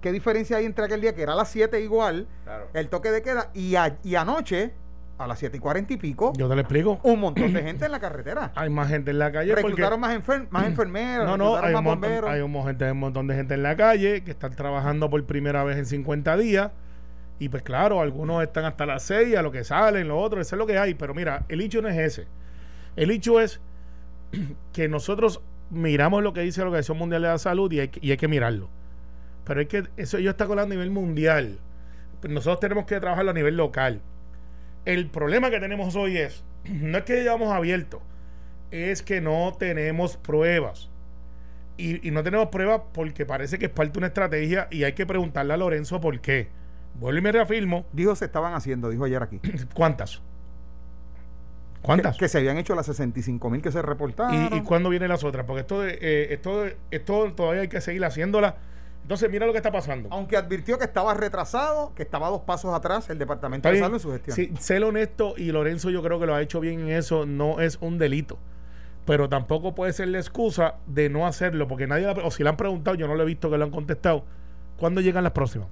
[0.00, 2.68] ¿Qué diferencia hay entre aquel día que era a las 7 igual, Claro.
[2.74, 4.72] el toque de queda, y, a- y anoche,
[5.18, 7.00] a las 7 y 40 y pico, Yo te lo explico.
[7.02, 8.52] un montón de gente en la carretera?
[8.56, 9.62] Hay más gente en la calle porque...
[9.68, 12.30] Reclutaron más, enfer- más enfermeras, No, no, hay más un, montón, bomberos.
[12.30, 15.24] hay un, mo- gente- un montón de gente en la calle que están trabajando por
[15.24, 16.70] primera vez en 50 días.
[17.38, 20.54] Y pues claro, algunos están hasta las 6, a lo que salen, lo otro, eso
[20.54, 20.94] es lo que hay.
[20.94, 22.26] Pero mira, el hecho no es ese.
[22.96, 23.60] El hecho es
[24.72, 28.00] que nosotros miramos lo que dice la Organización Mundial de la Salud y hay que,
[28.06, 28.68] y hay que mirarlo.
[29.46, 31.58] Pero es que eso yo está con a nivel mundial.
[32.28, 34.00] Nosotros tenemos que trabajarlo a nivel local.
[34.84, 38.02] El problema que tenemos hoy es, no es que llevamos abierto,
[38.70, 40.90] es que no tenemos pruebas.
[41.78, 44.94] Y, y no tenemos pruebas porque parece que es parte de una estrategia y hay
[44.94, 46.48] que preguntarle a Lorenzo por qué.
[46.98, 49.40] Vuelvo y me reafirmo, Dijo se estaban haciendo, dijo ayer aquí.
[49.74, 50.22] ¿cuántas?
[51.82, 52.14] ¿Cuántas?
[52.16, 54.48] Que, que se habían hecho las 65 mil que se reportaron.
[54.52, 55.44] ¿Y, y cuándo vienen las otras?
[55.46, 58.56] Porque esto, de- eh, esto, esto todavía hay que seguir haciéndola.
[59.06, 60.08] Entonces, mira lo que está pasando.
[60.10, 63.78] Aunque advirtió que estaba retrasado, que estaba dos pasos atrás el Departamento de.
[63.78, 64.34] Salud en su gestión.
[64.34, 67.60] Sí, ser honesto y Lorenzo yo creo que lo ha hecho bien en eso, no
[67.60, 68.36] es un delito.
[69.04, 72.48] Pero tampoco puede ser la excusa de no hacerlo, porque nadie, la- o si le
[72.48, 74.24] han preguntado, yo no lo he visto que lo han contestado.
[74.76, 75.68] ¿Cuándo llegan las próximas?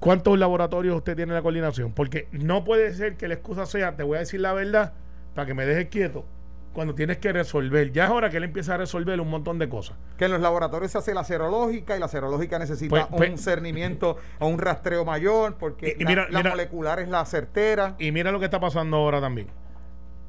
[0.00, 1.92] ¿Cuántos laboratorios usted tiene en la coordinación?
[1.92, 4.94] Porque no puede ser que la excusa sea, te voy a decir la verdad,
[5.34, 6.24] para que me dejes quieto,
[6.72, 7.90] cuando tienes que resolver.
[7.92, 9.96] Ya es hora que él empiece a resolver un montón de cosas.
[10.16, 13.38] Que en los laboratorios se hace la serológica y la serológica necesita Pues- pues- un
[13.38, 17.24] cernimiento o un rastreo mayor porque Y- y la, mira- la mira- molecular es la
[17.24, 17.96] certera.
[17.98, 19.48] Y mira lo que está pasando ahora también.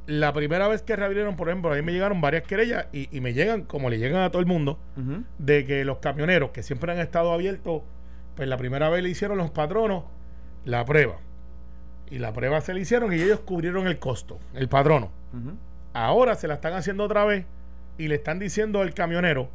[0.07, 3.21] La primera vez que reabrieron, por ejemplo, a mí me llegaron varias querellas y, y
[3.21, 4.79] me llegan, como le llegan a todo el mundo,
[5.37, 7.83] de que los camioneros que siempre han estado abiertos,
[8.35, 10.05] pues la primera vez le hicieron los patronos
[10.65, 11.17] la prueba.
[12.09, 15.11] Y la prueba se le hicieron y ellos cubrieron el costo, el patrono.
[15.31, 15.55] Ujú.
[15.93, 17.45] Ahora se la están haciendo otra vez
[17.97, 19.49] y le están diciendo al camionero,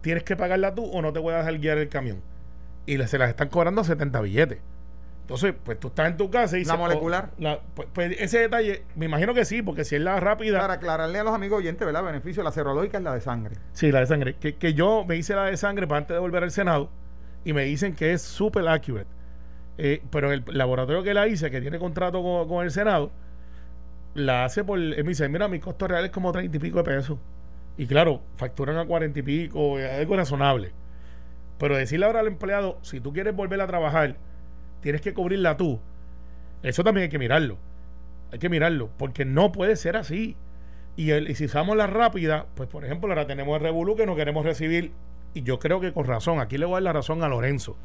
[0.00, 2.20] tienes que pagarla tú o no te voy a dejar guiar el camión.
[2.86, 4.58] Y le- se las están cobrando 70 billetes.
[5.22, 7.30] Entonces, pues tú estás en tu casa y ¿La dices, molecular?
[7.36, 10.60] oh, la- pues, pues ese detalle, me imagino que sí, porque si es la rápida.
[10.60, 12.04] Para aclararle a los amigos oyentes, ¿verdad?
[12.04, 13.56] Beneficio, la serológica es la de sangre.
[13.72, 14.36] Sí, la de sangre.
[14.36, 16.90] Que, que yo me hice la de sangre para antes de volver al Senado
[17.44, 19.08] y me dicen que es super accurate.
[19.78, 23.10] Eh, pero el laboratorio que la hice, que tiene contrato con, con el Senado,
[24.16, 24.78] la hace por.
[24.78, 27.18] Él me dice: Mira, mi costo real es como 30 y pico de pesos.
[27.78, 30.72] Y claro, facturan a 40 y pico, es algo razonable.
[31.58, 34.16] Pero decirle ahora al empleado: si tú quieres volver a trabajar,
[34.80, 35.80] tienes que cubrirla tú.
[36.62, 37.58] Eso también hay que mirarlo.
[38.32, 40.36] Hay que mirarlo, porque no puede ser así.
[40.96, 44.44] Y, si usamos la rápida, pues por ejemplo, ahora tenemos el Revolú que no queremos
[44.44, 44.92] recibir,
[45.34, 47.76] y yo creo que con razón, aquí le voy a dar la razón a Lorenzo.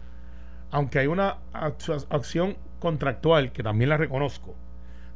[0.71, 4.55] Aunque hay una acción contractual, que también la reconozco,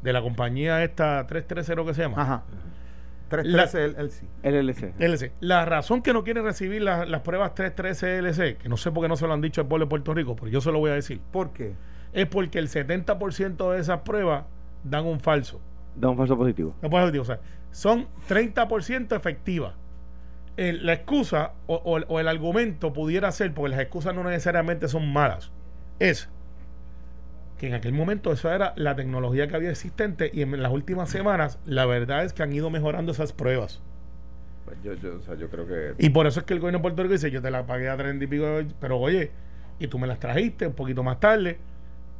[0.05, 2.43] de la compañía esta 330 que se llama, Ajá.
[3.29, 4.27] 313 el, el sí.
[4.43, 4.93] LLC.
[5.01, 5.31] LC.
[5.39, 9.03] La razón que no quiere recibir la- las pruebas 313 LC, que no sé por
[9.03, 10.79] qué no se lo han dicho al pueblo de Puerto Rico, pero yo se lo
[10.79, 11.73] voy a decir, ¿Por qué?
[12.13, 14.45] es porque el 70% de esas pruebas
[14.83, 15.59] dan un falso.
[15.95, 16.75] Da un falso positivo.
[16.81, 17.39] No puedo decir, o sea,
[17.71, 19.73] son 30% efectivas.
[20.55, 25.11] El- la excusa o, o el argumento pudiera ser, porque las excusas no necesariamente son
[25.11, 25.51] malas,
[25.99, 26.29] es
[27.57, 31.09] que en aquel momento eso era la tecnología que había existente y en las últimas
[31.09, 33.81] semanas la verdad es que han ido mejorando esas pruebas.
[34.65, 35.93] Pues yo, yo, o sea, yo creo que.
[35.99, 37.87] Y por eso es que el gobierno de Puerto Rico dice, yo te la pagué
[37.87, 38.45] a 30 y pico,
[38.79, 39.31] pero oye,
[39.79, 41.59] y tú me las trajiste un poquito más tarde.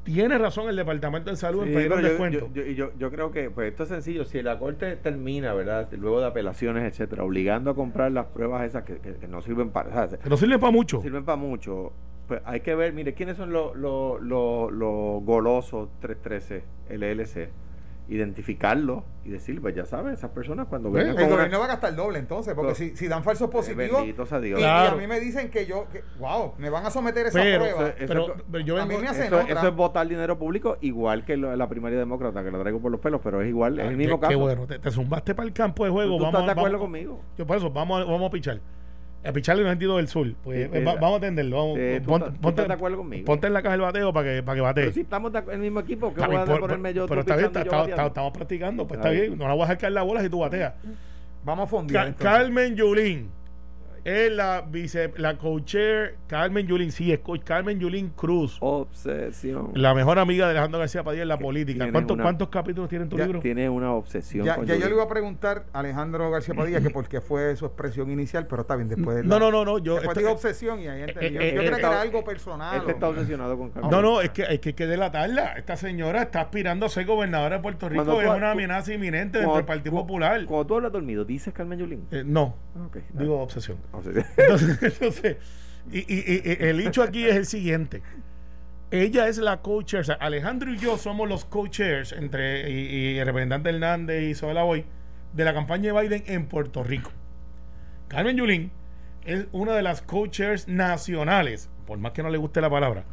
[0.05, 2.49] Tiene razón el Departamento de Salud Sí, en pedir un descuento.
[2.53, 4.23] yo, yo- yo- yo creo que pues esto es sencillo.
[4.23, 5.89] Si la corte termina, ¿verdad?
[5.97, 9.71] Luego de apelaciones, etcétera, obligando a comprar las pruebas esas que, que- que no sirven
[9.71, 9.89] para.
[10.05, 11.01] o sea, que no sirve para mucho.
[11.01, 11.91] sirven para mucho.
[12.27, 17.49] Pues hay que ver, mire, ¿quiénes son los, los, los, los golosos 313 LLC?
[18.07, 21.65] Identificarlos y decir, pues ya sabes, esas personas cuando vengan El con una- gobierno va
[21.65, 23.97] a gastar doble entonces, porque si, si dan falsos positivos.
[24.01, 24.59] bendito sea y, Dios.
[24.59, 24.95] y Claro.
[24.95, 27.87] a mí me dicen que yo, que, wow, me van a someter esa Pero, prueba.
[27.89, 30.77] eso- pero, eso- pero yo a mí me hacen Eso, eso es votar dinero público,
[30.81, 33.79] igual que lo- la primaria demócrata, que la traigo por los pelos, pero es igual,
[33.79, 34.29] es el mismo qué, caso.
[34.29, 36.17] qué bueno, te, te zumbaste para el campo de juego.
[36.17, 37.21] ¿Tú vamos, estás de acuerdo vamos- conmigo?
[37.37, 38.59] Yo por eso, vamos, a- vamos a pichar.
[39.27, 40.27] A picharle en el sentido del sur.
[40.43, 40.97] Pues, Sí, eh, va- sí.
[41.01, 41.57] vamos a atenderlo.
[41.57, 43.25] Vamos, ¿tú pon- tú ponte, de acuerdo conmigo?
[43.25, 44.83] ponte en la caja del bateo para que, para que batee.
[44.83, 47.07] Pero si estamos en el mismo equipo, ¿qué Está voy a por- ponerme yo?
[47.07, 48.07] pero está bien, está- está- bateando?
[48.07, 48.87] estamos practicando.
[48.87, 49.31] Pues Está está bien.
[49.33, 49.39] bien.
[49.39, 50.73] No la voy a caer la bola si tú bateas.
[51.43, 52.03] Vamos a fondear.
[52.03, 52.31] Ca- entonces.
[52.39, 53.29] Carmen Yulín
[54.05, 56.15] es la vice, la co-chair.
[56.27, 58.57] Carmen Yulín, sí, es Carmen Yulín Cruz.
[58.61, 59.71] Obsesión.
[59.73, 61.89] La mejor amiga de Alejandro García Padilla en la política.
[61.91, 63.39] ¿Cuántos, una- ¿Cuántos capítulos tiene en tu Ya libro?
[63.41, 64.45] Tiene una obsesión.
[64.45, 67.19] Ya, con ya yo le iba a preguntar a Alejandro García Padilla que por qué
[67.19, 69.17] fue su expresión inicial, pero está bien, después.
[69.17, 69.77] de No, la- no, no, no.
[69.79, 71.29] Yo, después esto- dijo obsesión y ahí entendí.
[71.35, 72.77] Yo, eh, yo eh, creía que eh, era algo personal.
[72.77, 73.91] Este está obsesionado con Carmen.
[73.91, 75.53] No, no, es que hay que, que delatarla.
[75.57, 78.03] Esta señora está aspirando a ser gobernadora de Puerto Rico.
[78.05, 80.45] Cuando Es tú- una tú- amenaza inminente dentro del Partido Popular.
[80.45, 82.05] Cuando tú hablas dormido, ¿dices Carmen Yulín?
[82.11, 82.55] Eh, no,
[83.13, 83.77] digo obsesión.
[84.81, 85.37] Entonces,
[85.91, 88.01] y, el hecho aquí es el siguiente.
[88.91, 90.01] Ella es la co-chair.
[90.01, 94.63] o sea, Alejandro y yo somos los co-chairs entre y, el representante Hernández y Soela
[94.63, 94.85] Boy
[95.33, 97.11] de la campaña de Biden en Puerto Rico.
[98.07, 98.71] Carmen Yulín
[99.25, 103.03] es una de las co-chairs nacionales, por más que no le guste la palabra,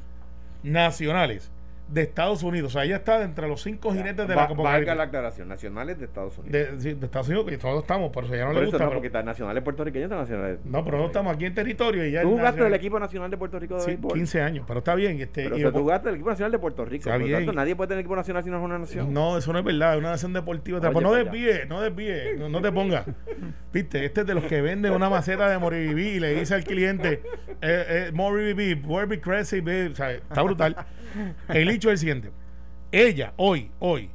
[0.63, 1.51] nacionales
[1.93, 2.71] de Estados Unidos.
[2.71, 4.97] O sea, ella está entre los cinco jinetes de Va- la Valga Apocalipsis.
[4.97, 6.53] la aclaración, nacionales de Estados Unidos.
[6.53, 8.71] de, sí, de Estados Unidos, que todos estamos, por eso ya no Por le eso
[8.73, 8.85] gusta.
[8.85, 10.59] no, pero- porque está nacionales puertorriqueños están nacionales.
[10.65, 13.37] no, pero no estamos aquí en territorio y ya Tú jugaste del equipo nacional de
[13.37, 14.13] Puerto Rico de Sí, béisbol.
[14.15, 15.21] 15 años, pero está bien.
[15.21, 16.97] Este, Pero y o sea, me- tú jugaste del equipo nacional de Puerto Rico.
[17.01, 17.39] Está Por lo bien.
[17.41, 19.13] tanto, nadie puede tener equipo nacional si no es una nación.
[19.13, 20.79] no, eso no es verdad, es una nación deportiva.
[20.79, 23.05] Oye, Pues no desvíe, no desvíe, no, no te pongas.
[23.73, 26.65] Viste, este es de los que vende una maceta de Moribibi y le dice al
[26.65, 27.23] cliente,
[27.61, 30.77] eh, eh, Moribibi, Crazy, babe", o sea, está brutal.
[31.49, 32.31] El hecho es el siguiente.
[32.91, 34.11] Ella, hoy, hoy,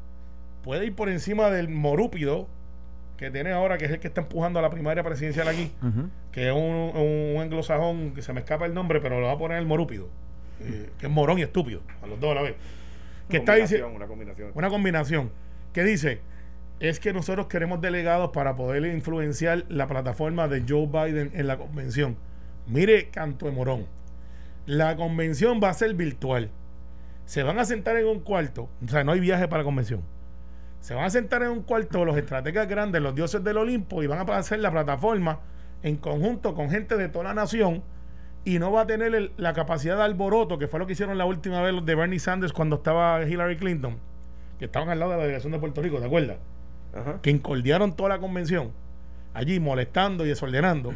[0.64, 2.48] puede ir por encima del morúpido
[3.18, 5.72] que tiene ahora, que es el que está empujando a la primaria presidencial aquí,
[6.32, 9.38] que es un, un anglosajón que se me escapa el nombre, pero lo va a
[9.40, 10.08] poner el morúpido,
[10.62, 12.56] eh, que es morón y estúpido, a los dos a la vez.
[13.28, 14.52] Que está diciendo Una combinación.
[14.54, 15.32] una combinación
[15.74, 16.22] que dice
[16.80, 21.58] es que nosotros queremos delegados para poder influenciar la plataforma de Joe Biden en la
[21.58, 22.18] convención.
[22.68, 23.88] Mire, canto de morón.
[24.68, 26.52] La convención va a ser virtual.
[27.28, 30.02] Se van a sentar en un cuarto, o sea, no hay viaje para la convención.
[30.80, 34.08] Se van a sentar en un cuarto los estrategas grandes, los dioses del Olimpo, y
[34.08, 35.40] van a hacer la plataforma
[35.84, 37.84] en conjunto con gente de toda la nación
[38.46, 41.18] y no va a tener el- la capacidad de alboroto, que fue lo que hicieron
[41.18, 43.98] la última vez los de Bernie Sanders cuando estaba Hillary Clinton,
[44.58, 46.38] que estaban al lado de la delegación de Puerto Rico, ¿te acuerdas?
[46.96, 47.20] Ajá.
[47.22, 48.72] Que incordiaron toda la convención,
[49.34, 50.94] allí molestando y desordenando,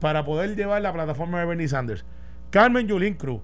[0.00, 2.04] para poder llevar la plataforma de Bernie Sanders.
[2.50, 3.40] Carmen Yulín Cruz,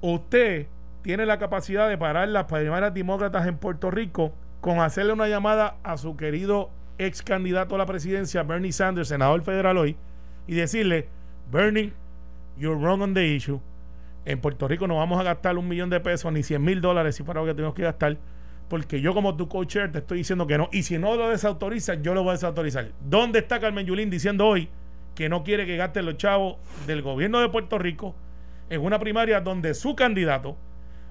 [0.00, 0.68] usted
[1.02, 5.76] tiene la capacidad de parar las primarias demócratas en Puerto Rico con hacerle una llamada
[5.82, 9.96] a su querido ex candidato a la presidencia, Bernie Sanders, senador federal hoy,
[10.46, 11.08] y decirle,
[11.50, 11.92] Bernie,
[12.58, 13.60] you're wrong on the issue.
[14.24, 17.16] En Puerto Rico no vamos a gastar un millón de pesos ni 100 mil dólares
[17.16, 18.18] si fuera lo que tenemos que gastar.
[18.68, 20.68] Porque yo como tu coach te estoy diciendo que no.
[20.72, 22.90] Y si no lo desautorizas, yo lo voy a desautorizar.
[23.00, 24.68] ¿Dónde está Carmen Yulín diciendo hoy
[25.14, 28.14] que no quiere que gasten los chavos del gobierno de Puerto Rico
[28.68, 30.58] en una primaria donde su candidato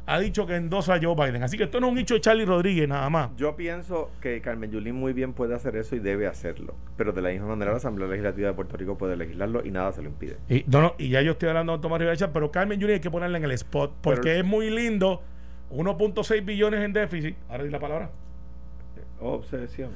[0.10, 1.43] ha dicho que endosa a Joe Biden.
[1.43, 3.30] Así que esto no es un hecho de Charlie Rodríguez nada más.
[3.36, 6.76] Yo pienso que Carmen Yulín muy bien puede hacer eso y debe hacerlo.
[6.95, 9.91] Pero de la misma manera la Asamblea Legislativa de Puerto Rico puede legislarlo y nada
[9.91, 10.38] se lo impide.
[10.49, 12.99] Y, no, no, y ya yo estoy hablando de Tomás Rivera, pero Carmen Yulín hay
[13.01, 15.22] que ponerla en el spot porque Pero- es muy lindo.
[15.70, 17.36] 1.6 billones en déficit.
[17.49, 18.10] Ahora di la palabra.
[19.20, 19.91] Obsesión.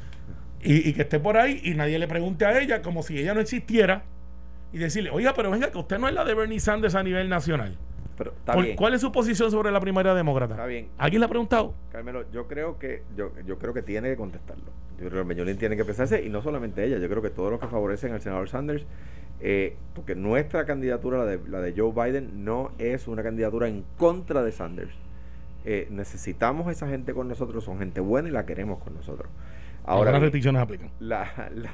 [0.63, 3.33] Y, y que esté por ahí y nadie le pregunte a ella como si ella
[3.33, 4.03] no existiera
[4.73, 7.29] y decirle, oiga, pero venga, que usted no es la de Bernie Sanders a nivel
[7.29, 7.77] nacional.
[8.23, 8.75] Pero está ¿Por- bien.
[8.77, 10.53] ¿Cuál es su posición sobre la primaria demócrata?
[10.53, 10.89] Está bien.
[10.99, 11.73] ¿Alguien le ha preguntado?
[11.91, 14.65] Carmelo, yo creo que yo, yo creo que tiene que contestarlo.
[15.01, 17.49] Yo creo que Yulín tiene que expresarse y no solamente ella, yo creo que todos
[17.49, 18.85] los que favorecen al senador Sanders,
[19.39, 23.83] eh, porque nuestra candidatura, la de, la de Joe Biden, no es una candidatura en
[23.97, 24.93] contra de Sanders.
[25.65, 29.31] Eh, necesitamos esa gente con nosotros, son gente buena y la queremos con nosotros.
[29.83, 30.91] Ahora Ahora, las restricciones aplican.
[30.99, 31.71] la, la,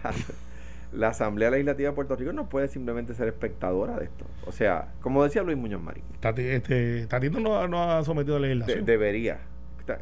[0.93, 4.25] la Asamblea Legislativa de Puerto Rico no puede simplemente ser espectadora de esto.
[4.45, 8.39] O sea, como decía Luis Muñoz Marín, Tati, este, Tatito no, no ha sometido a
[8.39, 8.85] de- legislación.
[8.85, 9.39] debería,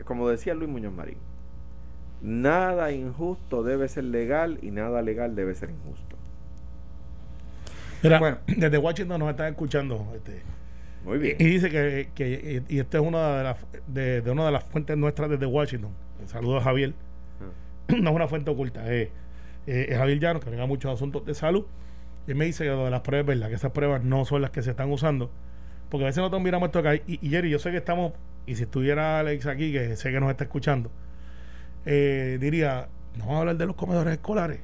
[0.05, 1.17] como decía Luis Muñoz Marín,
[2.21, 6.15] nada injusto debe ser legal y nada legal debe ser injusto.
[8.03, 8.37] Mira, Bueno.
[8.47, 10.07] desde Washington nos están escuchando.
[10.15, 10.41] Este,
[11.03, 11.37] Muy bien.
[11.39, 13.57] y dice que, que- y esta es una de las
[13.87, 15.91] de, de una de las fuentes nuestras desde Washington.
[16.27, 16.93] Saludos a Javier.
[17.89, 19.11] no es una fuente oculta, es, eh,
[19.65, 21.65] es Javier Llano, que venga muchos asuntos de salud.
[22.27, 23.49] Y él me dice que lo de las pruebas, ¿verdad?
[23.49, 25.29] Que esas pruebas no son las que se están usando.
[25.89, 26.95] Porque a veces nosotros miramos esto acá.
[26.95, 28.13] Y, y Jerry, yo sé que estamos,
[28.47, 30.89] y si estuviera Alex aquí, que sé que nos está escuchando,
[31.85, 32.87] eh, diría,
[33.17, 34.59] no vamos a hablar de los comedores escolares.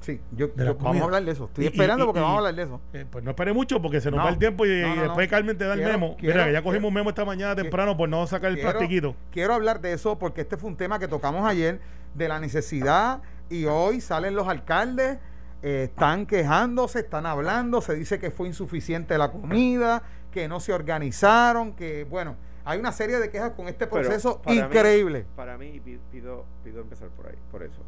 [0.00, 1.44] Sí, yo, vamos a hablar de eso.
[1.44, 2.80] Estoy Y- esperando y- porque vamos a hablar de eso.
[2.94, 4.24] Eh, pues no espere mucho porque se nos No.
[4.24, 5.28] va el tiempo y, No, y no, después.
[5.28, 6.16] Carmen te da el memo.
[6.18, 8.70] quiero- Mira, que ya cogimos un memo esta mañana temprano por no sacar el quiero,
[8.70, 9.14] plastiquito.
[9.30, 11.80] quiero hablar de eso porque este fue un tema que tocamos ayer
[12.14, 13.20] de la necesidad
[13.50, 15.18] y hoy salen los alcaldes,
[15.62, 20.72] eh, están quejándose, están hablando, se dice que fue insuficiente la comida, que no se
[20.72, 25.26] organizaron, que bueno, hay una serie de quejas con este proceso para mí- increíble.
[25.36, 25.80] para mí,
[26.12, 27.82] pido, pido empezar por ahí, por eso.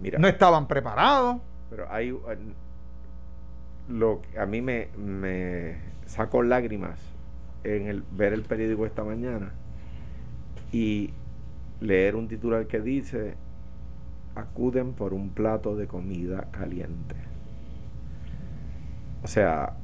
[0.00, 1.36] Mira, No estaban preparados.
[1.70, 2.20] pero hay uh,
[3.88, 6.98] lo que a mí me, me sacó lágrimas
[7.64, 9.52] en el ver el periódico esta mañana
[10.72, 11.12] y
[11.80, 13.36] leer un titular que dice
[14.34, 17.16] acuden por un plato de comida caliente.
[19.22, 19.74] O sea,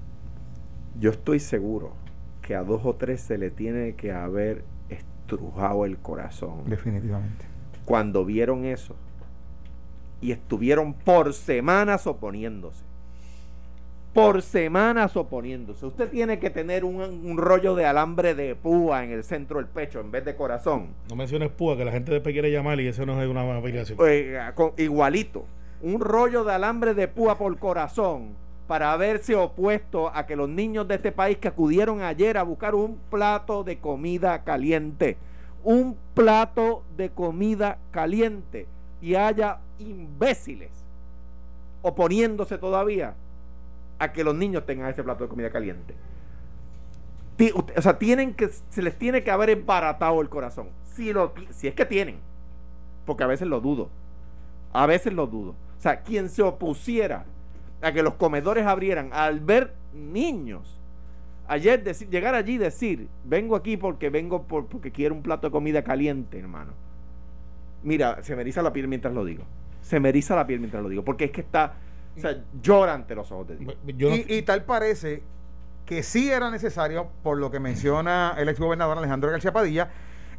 [0.99, 1.95] yo estoy seguro
[2.43, 7.45] que a dos o tres se le tiene que haber estrujado el corazón Definitivamente.
[7.85, 8.97] cuando vieron eso
[10.21, 12.85] y estuvieron por semanas oponiéndose.
[14.13, 15.87] Por semanas oponiéndose.
[15.87, 19.67] Usted tiene que tener un, un rollo de alambre de púa en el centro del
[19.67, 20.89] pecho en vez de corazón.
[21.09, 23.97] No menciones púa, que la gente después quiere llamar y eso no es una afiliación.
[24.05, 25.45] Eh, con- igualito.
[25.83, 28.31] Un rollo de alambre de púa por corazón
[28.67, 32.75] para haberse opuesto a que los niños de este país que acudieron ayer a buscar
[32.75, 35.17] un plato de comida caliente,
[35.63, 38.67] un plato de comida caliente
[39.01, 40.71] y haya imbéciles
[41.83, 43.15] oponiéndose todavía
[44.01, 45.95] a que los niños tengan ese plato de comida caliente.
[47.55, 50.71] O sea, tienen que, se les tiene que haber embaratado el corazón.
[50.85, 52.17] Si, lo, si es que tienen.
[53.07, 53.91] Porque a veces lo dudo.
[54.73, 55.51] A veces lo dudo.
[55.51, 57.25] O sea, quien se opusiera
[57.81, 60.81] a que los comedores abrieran al ver niños.
[61.47, 65.49] Ayer decir, llegar allí y decir, vengo aquí porque vengo por, porque quiero un plato
[65.49, 66.73] de comida caliente, hermano.
[67.83, 69.45] Mira, se me eriza la piel mientras lo digo.
[69.83, 71.05] Se me eriza la piel mientras lo digo.
[71.05, 71.75] Porque es que está,
[72.21, 73.77] o sea, llora ante los ojos de Dios.
[73.97, 75.23] Yo no- y, y tal parece
[75.87, 79.91] que sí era necesario, por lo que menciona el exgobernador Alejandro García Padilla,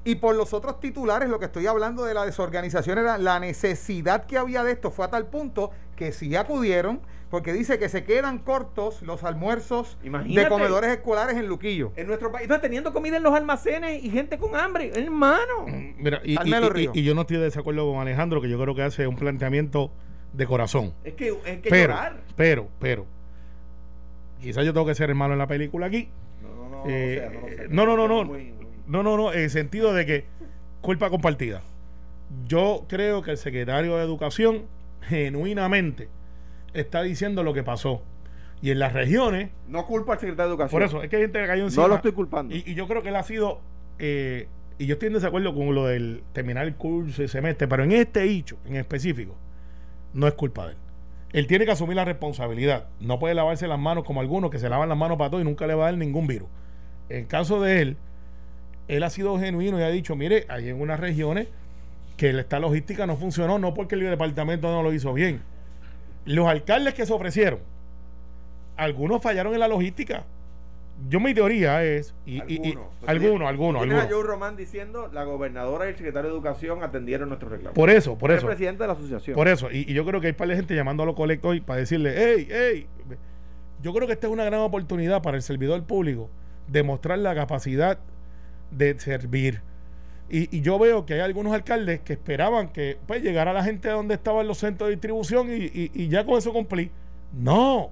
[0.04, 4.26] y por los otros titulares, lo que estoy hablando de la desorganización era la necesidad
[4.26, 8.04] que había de esto, fue a tal punto que sí acudieron, porque dice que se
[8.04, 10.42] quedan cortos los almuerzos Imagínate.
[10.42, 11.92] de comedores escolares en Luquillo.
[11.96, 15.66] En nuestro país, entonces, teniendo comida en los almacenes y gente con hambre, hermano.
[15.98, 18.74] Mira, y, y- y- y yo no estoy de desacuerdo con Alejandro, que yo creo
[18.74, 19.92] que hace un planteamiento
[20.34, 20.94] de corazón.
[21.04, 22.22] Es que es que Pero, llorar.
[22.36, 23.06] pero, pero,
[24.42, 26.10] quizás yo tengo que ser hermano en la película aquí.
[26.42, 27.68] No, no, no, Eh, o sea, lo sé.
[27.70, 28.24] no, no, no, no.
[28.26, 30.26] Muy- muy- No, no, no, en el sentido de que
[30.82, 31.62] culpa compartida.
[32.48, 34.64] Yo creo que el secretario de Educación
[35.02, 36.10] genuinamente
[36.74, 38.02] está diciendo lo que pasó.
[38.62, 40.72] Y en las regiones, No culpo al secretario de Educación.
[40.80, 41.84] por eso, es que hay gente que cayó encima.
[41.84, 42.56] No lo estoy culpando.
[42.56, 43.60] Y, y yo creo que él ha sido,
[44.00, 47.84] eh, y yo estoy en desacuerdo con lo del terminar el curso y semestre, pero
[47.84, 49.36] en este hecho en específico,
[50.14, 50.78] no es culpa de él.
[51.34, 52.88] Él tiene que asumir la responsabilidad.
[53.00, 55.46] No puede lavarse las manos como algunos que se lavan las manos para todo y
[55.46, 56.50] nunca le va a dar ningún virus.
[57.10, 57.98] en caso de él,
[58.88, 61.48] él ha sido genuino y ha dicho, mire, hay en unas regiones
[62.18, 65.42] que esta logística no funcionó, no porque el departamento no lo hizo bien.
[66.26, 67.60] Los alcaldes que se ofrecieron,
[68.76, 70.26] algunos fallaron en la logística.
[71.10, 72.78] Yo mi teoría es, y, y- y-
[73.08, 74.08] algunos, algunos, Tienes a algunos.
[74.10, 77.74] Joe Román diciendo la gobernadora y el secretario de Educación atendieron nuestros reclamos.
[77.76, 78.48] Por eso, por Es eso.
[78.48, 79.36] el presidente de la asociación.
[79.36, 81.52] Por eso, y, y yo creo que hay par de gente llamando a los colectos
[81.52, 82.88] hoy para decirle, hey, hey,
[83.82, 86.30] yo creo que esta es una gran oportunidad para el servidor público
[86.68, 87.98] demostrar la capacidad
[88.70, 89.62] de servir.
[90.30, 93.90] Y, y yo veo que hay algunos alcaldes que esperaban que pues, llegara la gente
[93.90, 96.90] a donde estaban los centros de distribución y, y- y ya con eso cumplí.
[97.34, 97.90] No.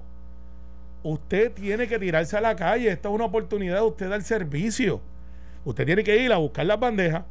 [1.02, 2.90] Usted tiene que tirarse a la calle.
[2.90, 5.00] Esta es una oportunidad de usted dar servicio.
[5.64, 7.24] Usted tiene que ir a buscar las bandejas.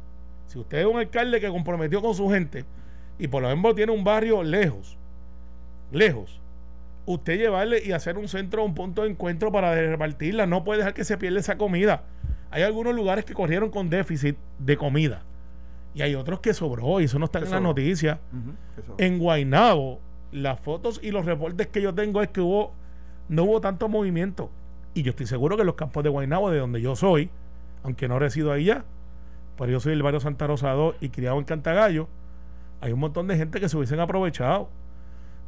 [0.46, 2.64] Si usted es un alcalde que comprometió con su gente
[3.18, 4.96] y por ejemplo tiene un barrio lejos,
[5.92, 6.40] lejos,
[7.06, 10.46] usted llevarle y hacer un centro, un punto de encuentro para repartirla.
[10.46, 12.04] No puede dejar que se pierda esa comida.
[12.50, 15.22] Hay algunos lugares que corrieron con déficit de comida
[15.94, 18.18] y hay otros que sobró y eso no está en las noticias.
[18.98, 20.00] En Guaynabo,
[20.32, 22.72] las fotos y los reportes que yo tengo es que hubo
[23.30, 24.50] no hubo tanto movimiento.
[24.92, 27.30] Y yo estoy seguro que en los campos de Guaynabo, de donde yo soy,
[27.84, 28.84] aunque no resido ahí ya,
[29.56, 32.08] pero yo soy del barrio Santa Rosa 2 y criado en Cantagallo,
[32.80, 34.68] hay un montón de gente que se hubiesen aprovechado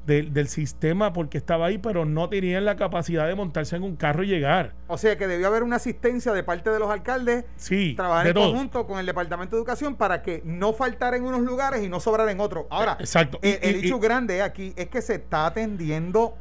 [0.06, 3.96] del, del sistema porque estaba ahí, pero no tenían la capacidad de montarse en un
[3.96, 4.74] carro y llegar.
[4.88, 8.34] O sea que debió haber una asistencia de parte de los alcaldes, Sí, trabajar en
[8.34, 8.48] todos.
[8.50, 11.98] conjunto con el Departamento de Educación para que no faltara en unos lugares y no
[12.00, 12.66] sobrara en otros.
[12.70, 13.38] Ahora, Exacto.
[13.42, 16.34] el, Y- el y- hecho y- grande aquí es que se está atendiendo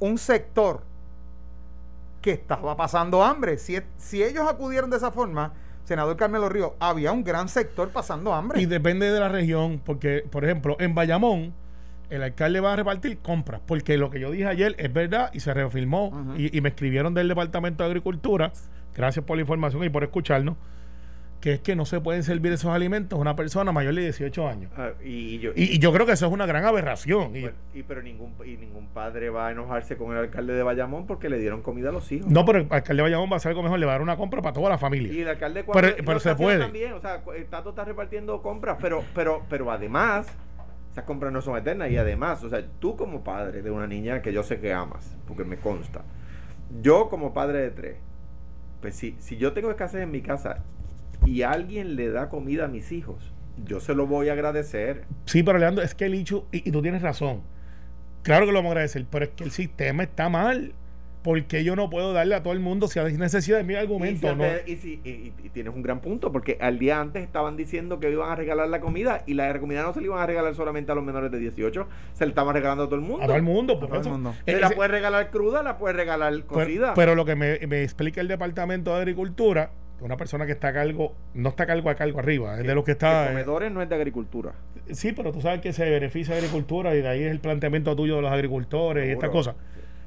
[0.00, 0.82] un sector
[2.20, 3.58] que estaba pasando hambre.
[3.58, 5.52] Si, si ellos acudieron de esa forma,
[5.84, 8.60] senador Carmelo Río, había un gran sector pasando hambre.
[8.60, 11.54] Y depende de la región, porque, por ejemplo, en Bayamón,
[12.10, 15.40] el alcalde va a repartir compras, porque lo que yo dije ayer es verdad y
[15.40, 16.34] se reafirmó.
[16.36, 18.52] Y me escribieron del Departamento de Agricultura,
[18.94, 20.56] gracias por la información y por escucharnos,
[21.40, 24.46] que es que no se pueden servir esos alimentos a una persona mayor de 18
[24.46, 24.70] años.
[24.76, 27.34] Ah, y, yo, Y, y yo creo que eso es una gran aberración.
[27.34, 30.62] Y- bueno, y pero ningún y ningún padre va a enojarse con el alcalde de
[30.62, 32.30] Bayamón porque le dieron comida a los hijos.
[32.30, 34.02] no, pero el alcalde de Bayamón va a hacer algo mejor, le va a dar
[34.02, 35.12] una compra para toda la familia.
[35.12, 36.58] Y el alcalde cuando Pero- pero se puede.
[36.58, 40.26] También, o sea, el Tato está repartiendo compras, pero, pero, pero además,
[40.92, 41.90] esas compras no son eternas.
[41.90, 45.16] Y además, o sea, tú como padre de una niña que yo sé que amas,
[45.26, 46.02] porque me consta.
[46.82, 47.96] Yo como padre de tres,
[48.82, 50.64] pues si, si yo tengo escasez en mi casa
[51.24, 53.32] y alguien le da comida a mis hijos,
[53.64, 55.04] yo se lo voy a agradecer.
[55.26, 57.42] Sí, pero Leandro, es que el hecho, y, y tú tienes razón,
[58.22, 60.72] claro que lo vamos a agradecer, pero es que el sistema está mal.
[61.22, 63.76] Porque yo no puedo darle a todo el mundo si hay necesidad de mi Y,
[63.76, 64.34] si argumento?
[64.34, 64.44] ¿no?
[64.66, 68.00] y si- y- y- y tienes un gran punto, porque al día antes estaban diciendo
[68.00, 70.54] que iban a regalar la comida y la comida no se le iban a regalar
[70.54, 73.22] solamente a los menores de 18, se le estaban regalando a todo el mundo.
[73.22, 74.10] A todo el mundo, por A todo el eso.
[74.12, 74.34] mundo.
[74.46, 76.94] Se la ese- puedes regalar cruda, la puedes regalar cocida.
[76.94, 80.72] pero lo que me, me explica el Departamento de Agricultura, una persona que está a
[80.72, 83.26] cargo, no está a cargo a cargo arriba, es de los que Que está.
[83.26, 84.52] eh, comedores no es de agricultura.
[84.90, 87.94] sí, pero tú sabes que se beneficia de agricultura y de ahí es el planteamiento
[87.96, 89.54] tuyo de los agricultores y estas cosas.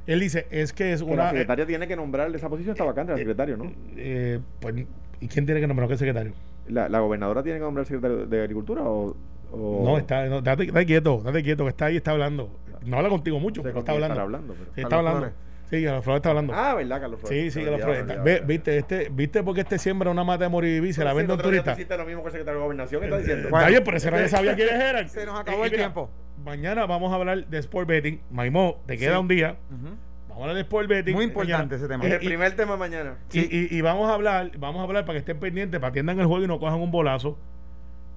[0.05, 1.29] Él dice, es que es Que la una.
[1.29, 3.71] secretaria tiene que nombrar, esa posición está vacante, la secretario, ¿no?
[3.95, 4.75] eh, pues,
[5.21, 6.33] ¿Y quién tiene que nombrar qué secretario?
[6.67, 9.15] La, la gobernadora tiene que nombrar secretario de agricultura o.
[9.51, 12.49] o- No, está, no, date, date quieto, date quieto, que está ahí, está hablando.
[12.85, 14.53] No habla contigo mucho, No sé pero está hablando.
[14.55, 15.31] pero- Sí, está hablando.
[15.77, 16.53] Sí, Carlos Flores está hablando.
[16.55, 17.53] Ah, ¿verdad, Carlos Flores?
[17.53, 18.45] sí, sí, Carlos Flores.
[18.45, 21.35] viste, este, viste porque este siembra una mata de vivir, se la Sí, vende a
[21.35, 21.71] un turista.
[21.73, 23.49] hiciste lo mismo que el secretario de gobernación, ¿qué está diciendo?
[23.49, 23.57] Bueno.
[23.59, 25.09] Está bien, pero ese nadie sabía quiénes eran.
[25.09, 26.09] Se nos acabó el mira, tiempo.
[26.45, 28.21] Mañana vamos a hablar de Sport Betting.
[28.29, 29.19] Maimó, te queda Sí.
[29.21, 29.55] un día.
[29.71, 31.15] Vamos a hablar de Sport Betting.
[31.15, 31.75] Muy importante mañana.
[31.75, 32.05] ese tema.
[32.05, 33.15] Es el y- primer tema mañana.
[33.31, 35.99] Y, y- y vamos a hablar, vamos a hablar para que estén pendientes, para que
[35.99, 37.37] atiendan el juego y no cojan un bolazo.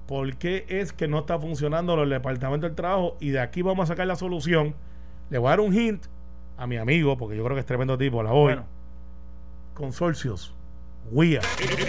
[0.07, 3.17] ¿Por qué es que no está funcionando el departamento del trabajo?
[3.19, 4.75] Y de aquí vamos a sacar la solución.
[5.29, 6.05] Le voy a dar un hint
[6.57, 8.53] a mi amigo, porque yo creo que es tremendo tipo, la voy.
[8.53, 8.65] Bueno.
[9.73, 10.53] Consorcios.
[11.11, 11.39] WIA.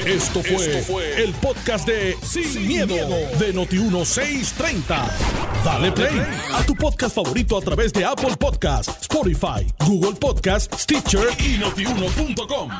[0.07, 5.11] Esto fue, el podcast de Sin, miedo, de Noti1630.
[5.65, 6.21] Dale play
[6.55, 12.71] a tu podcast favorito a través de Apple Podcasts, Spotify, Google Podcasts, Stitcher y notiuno.com.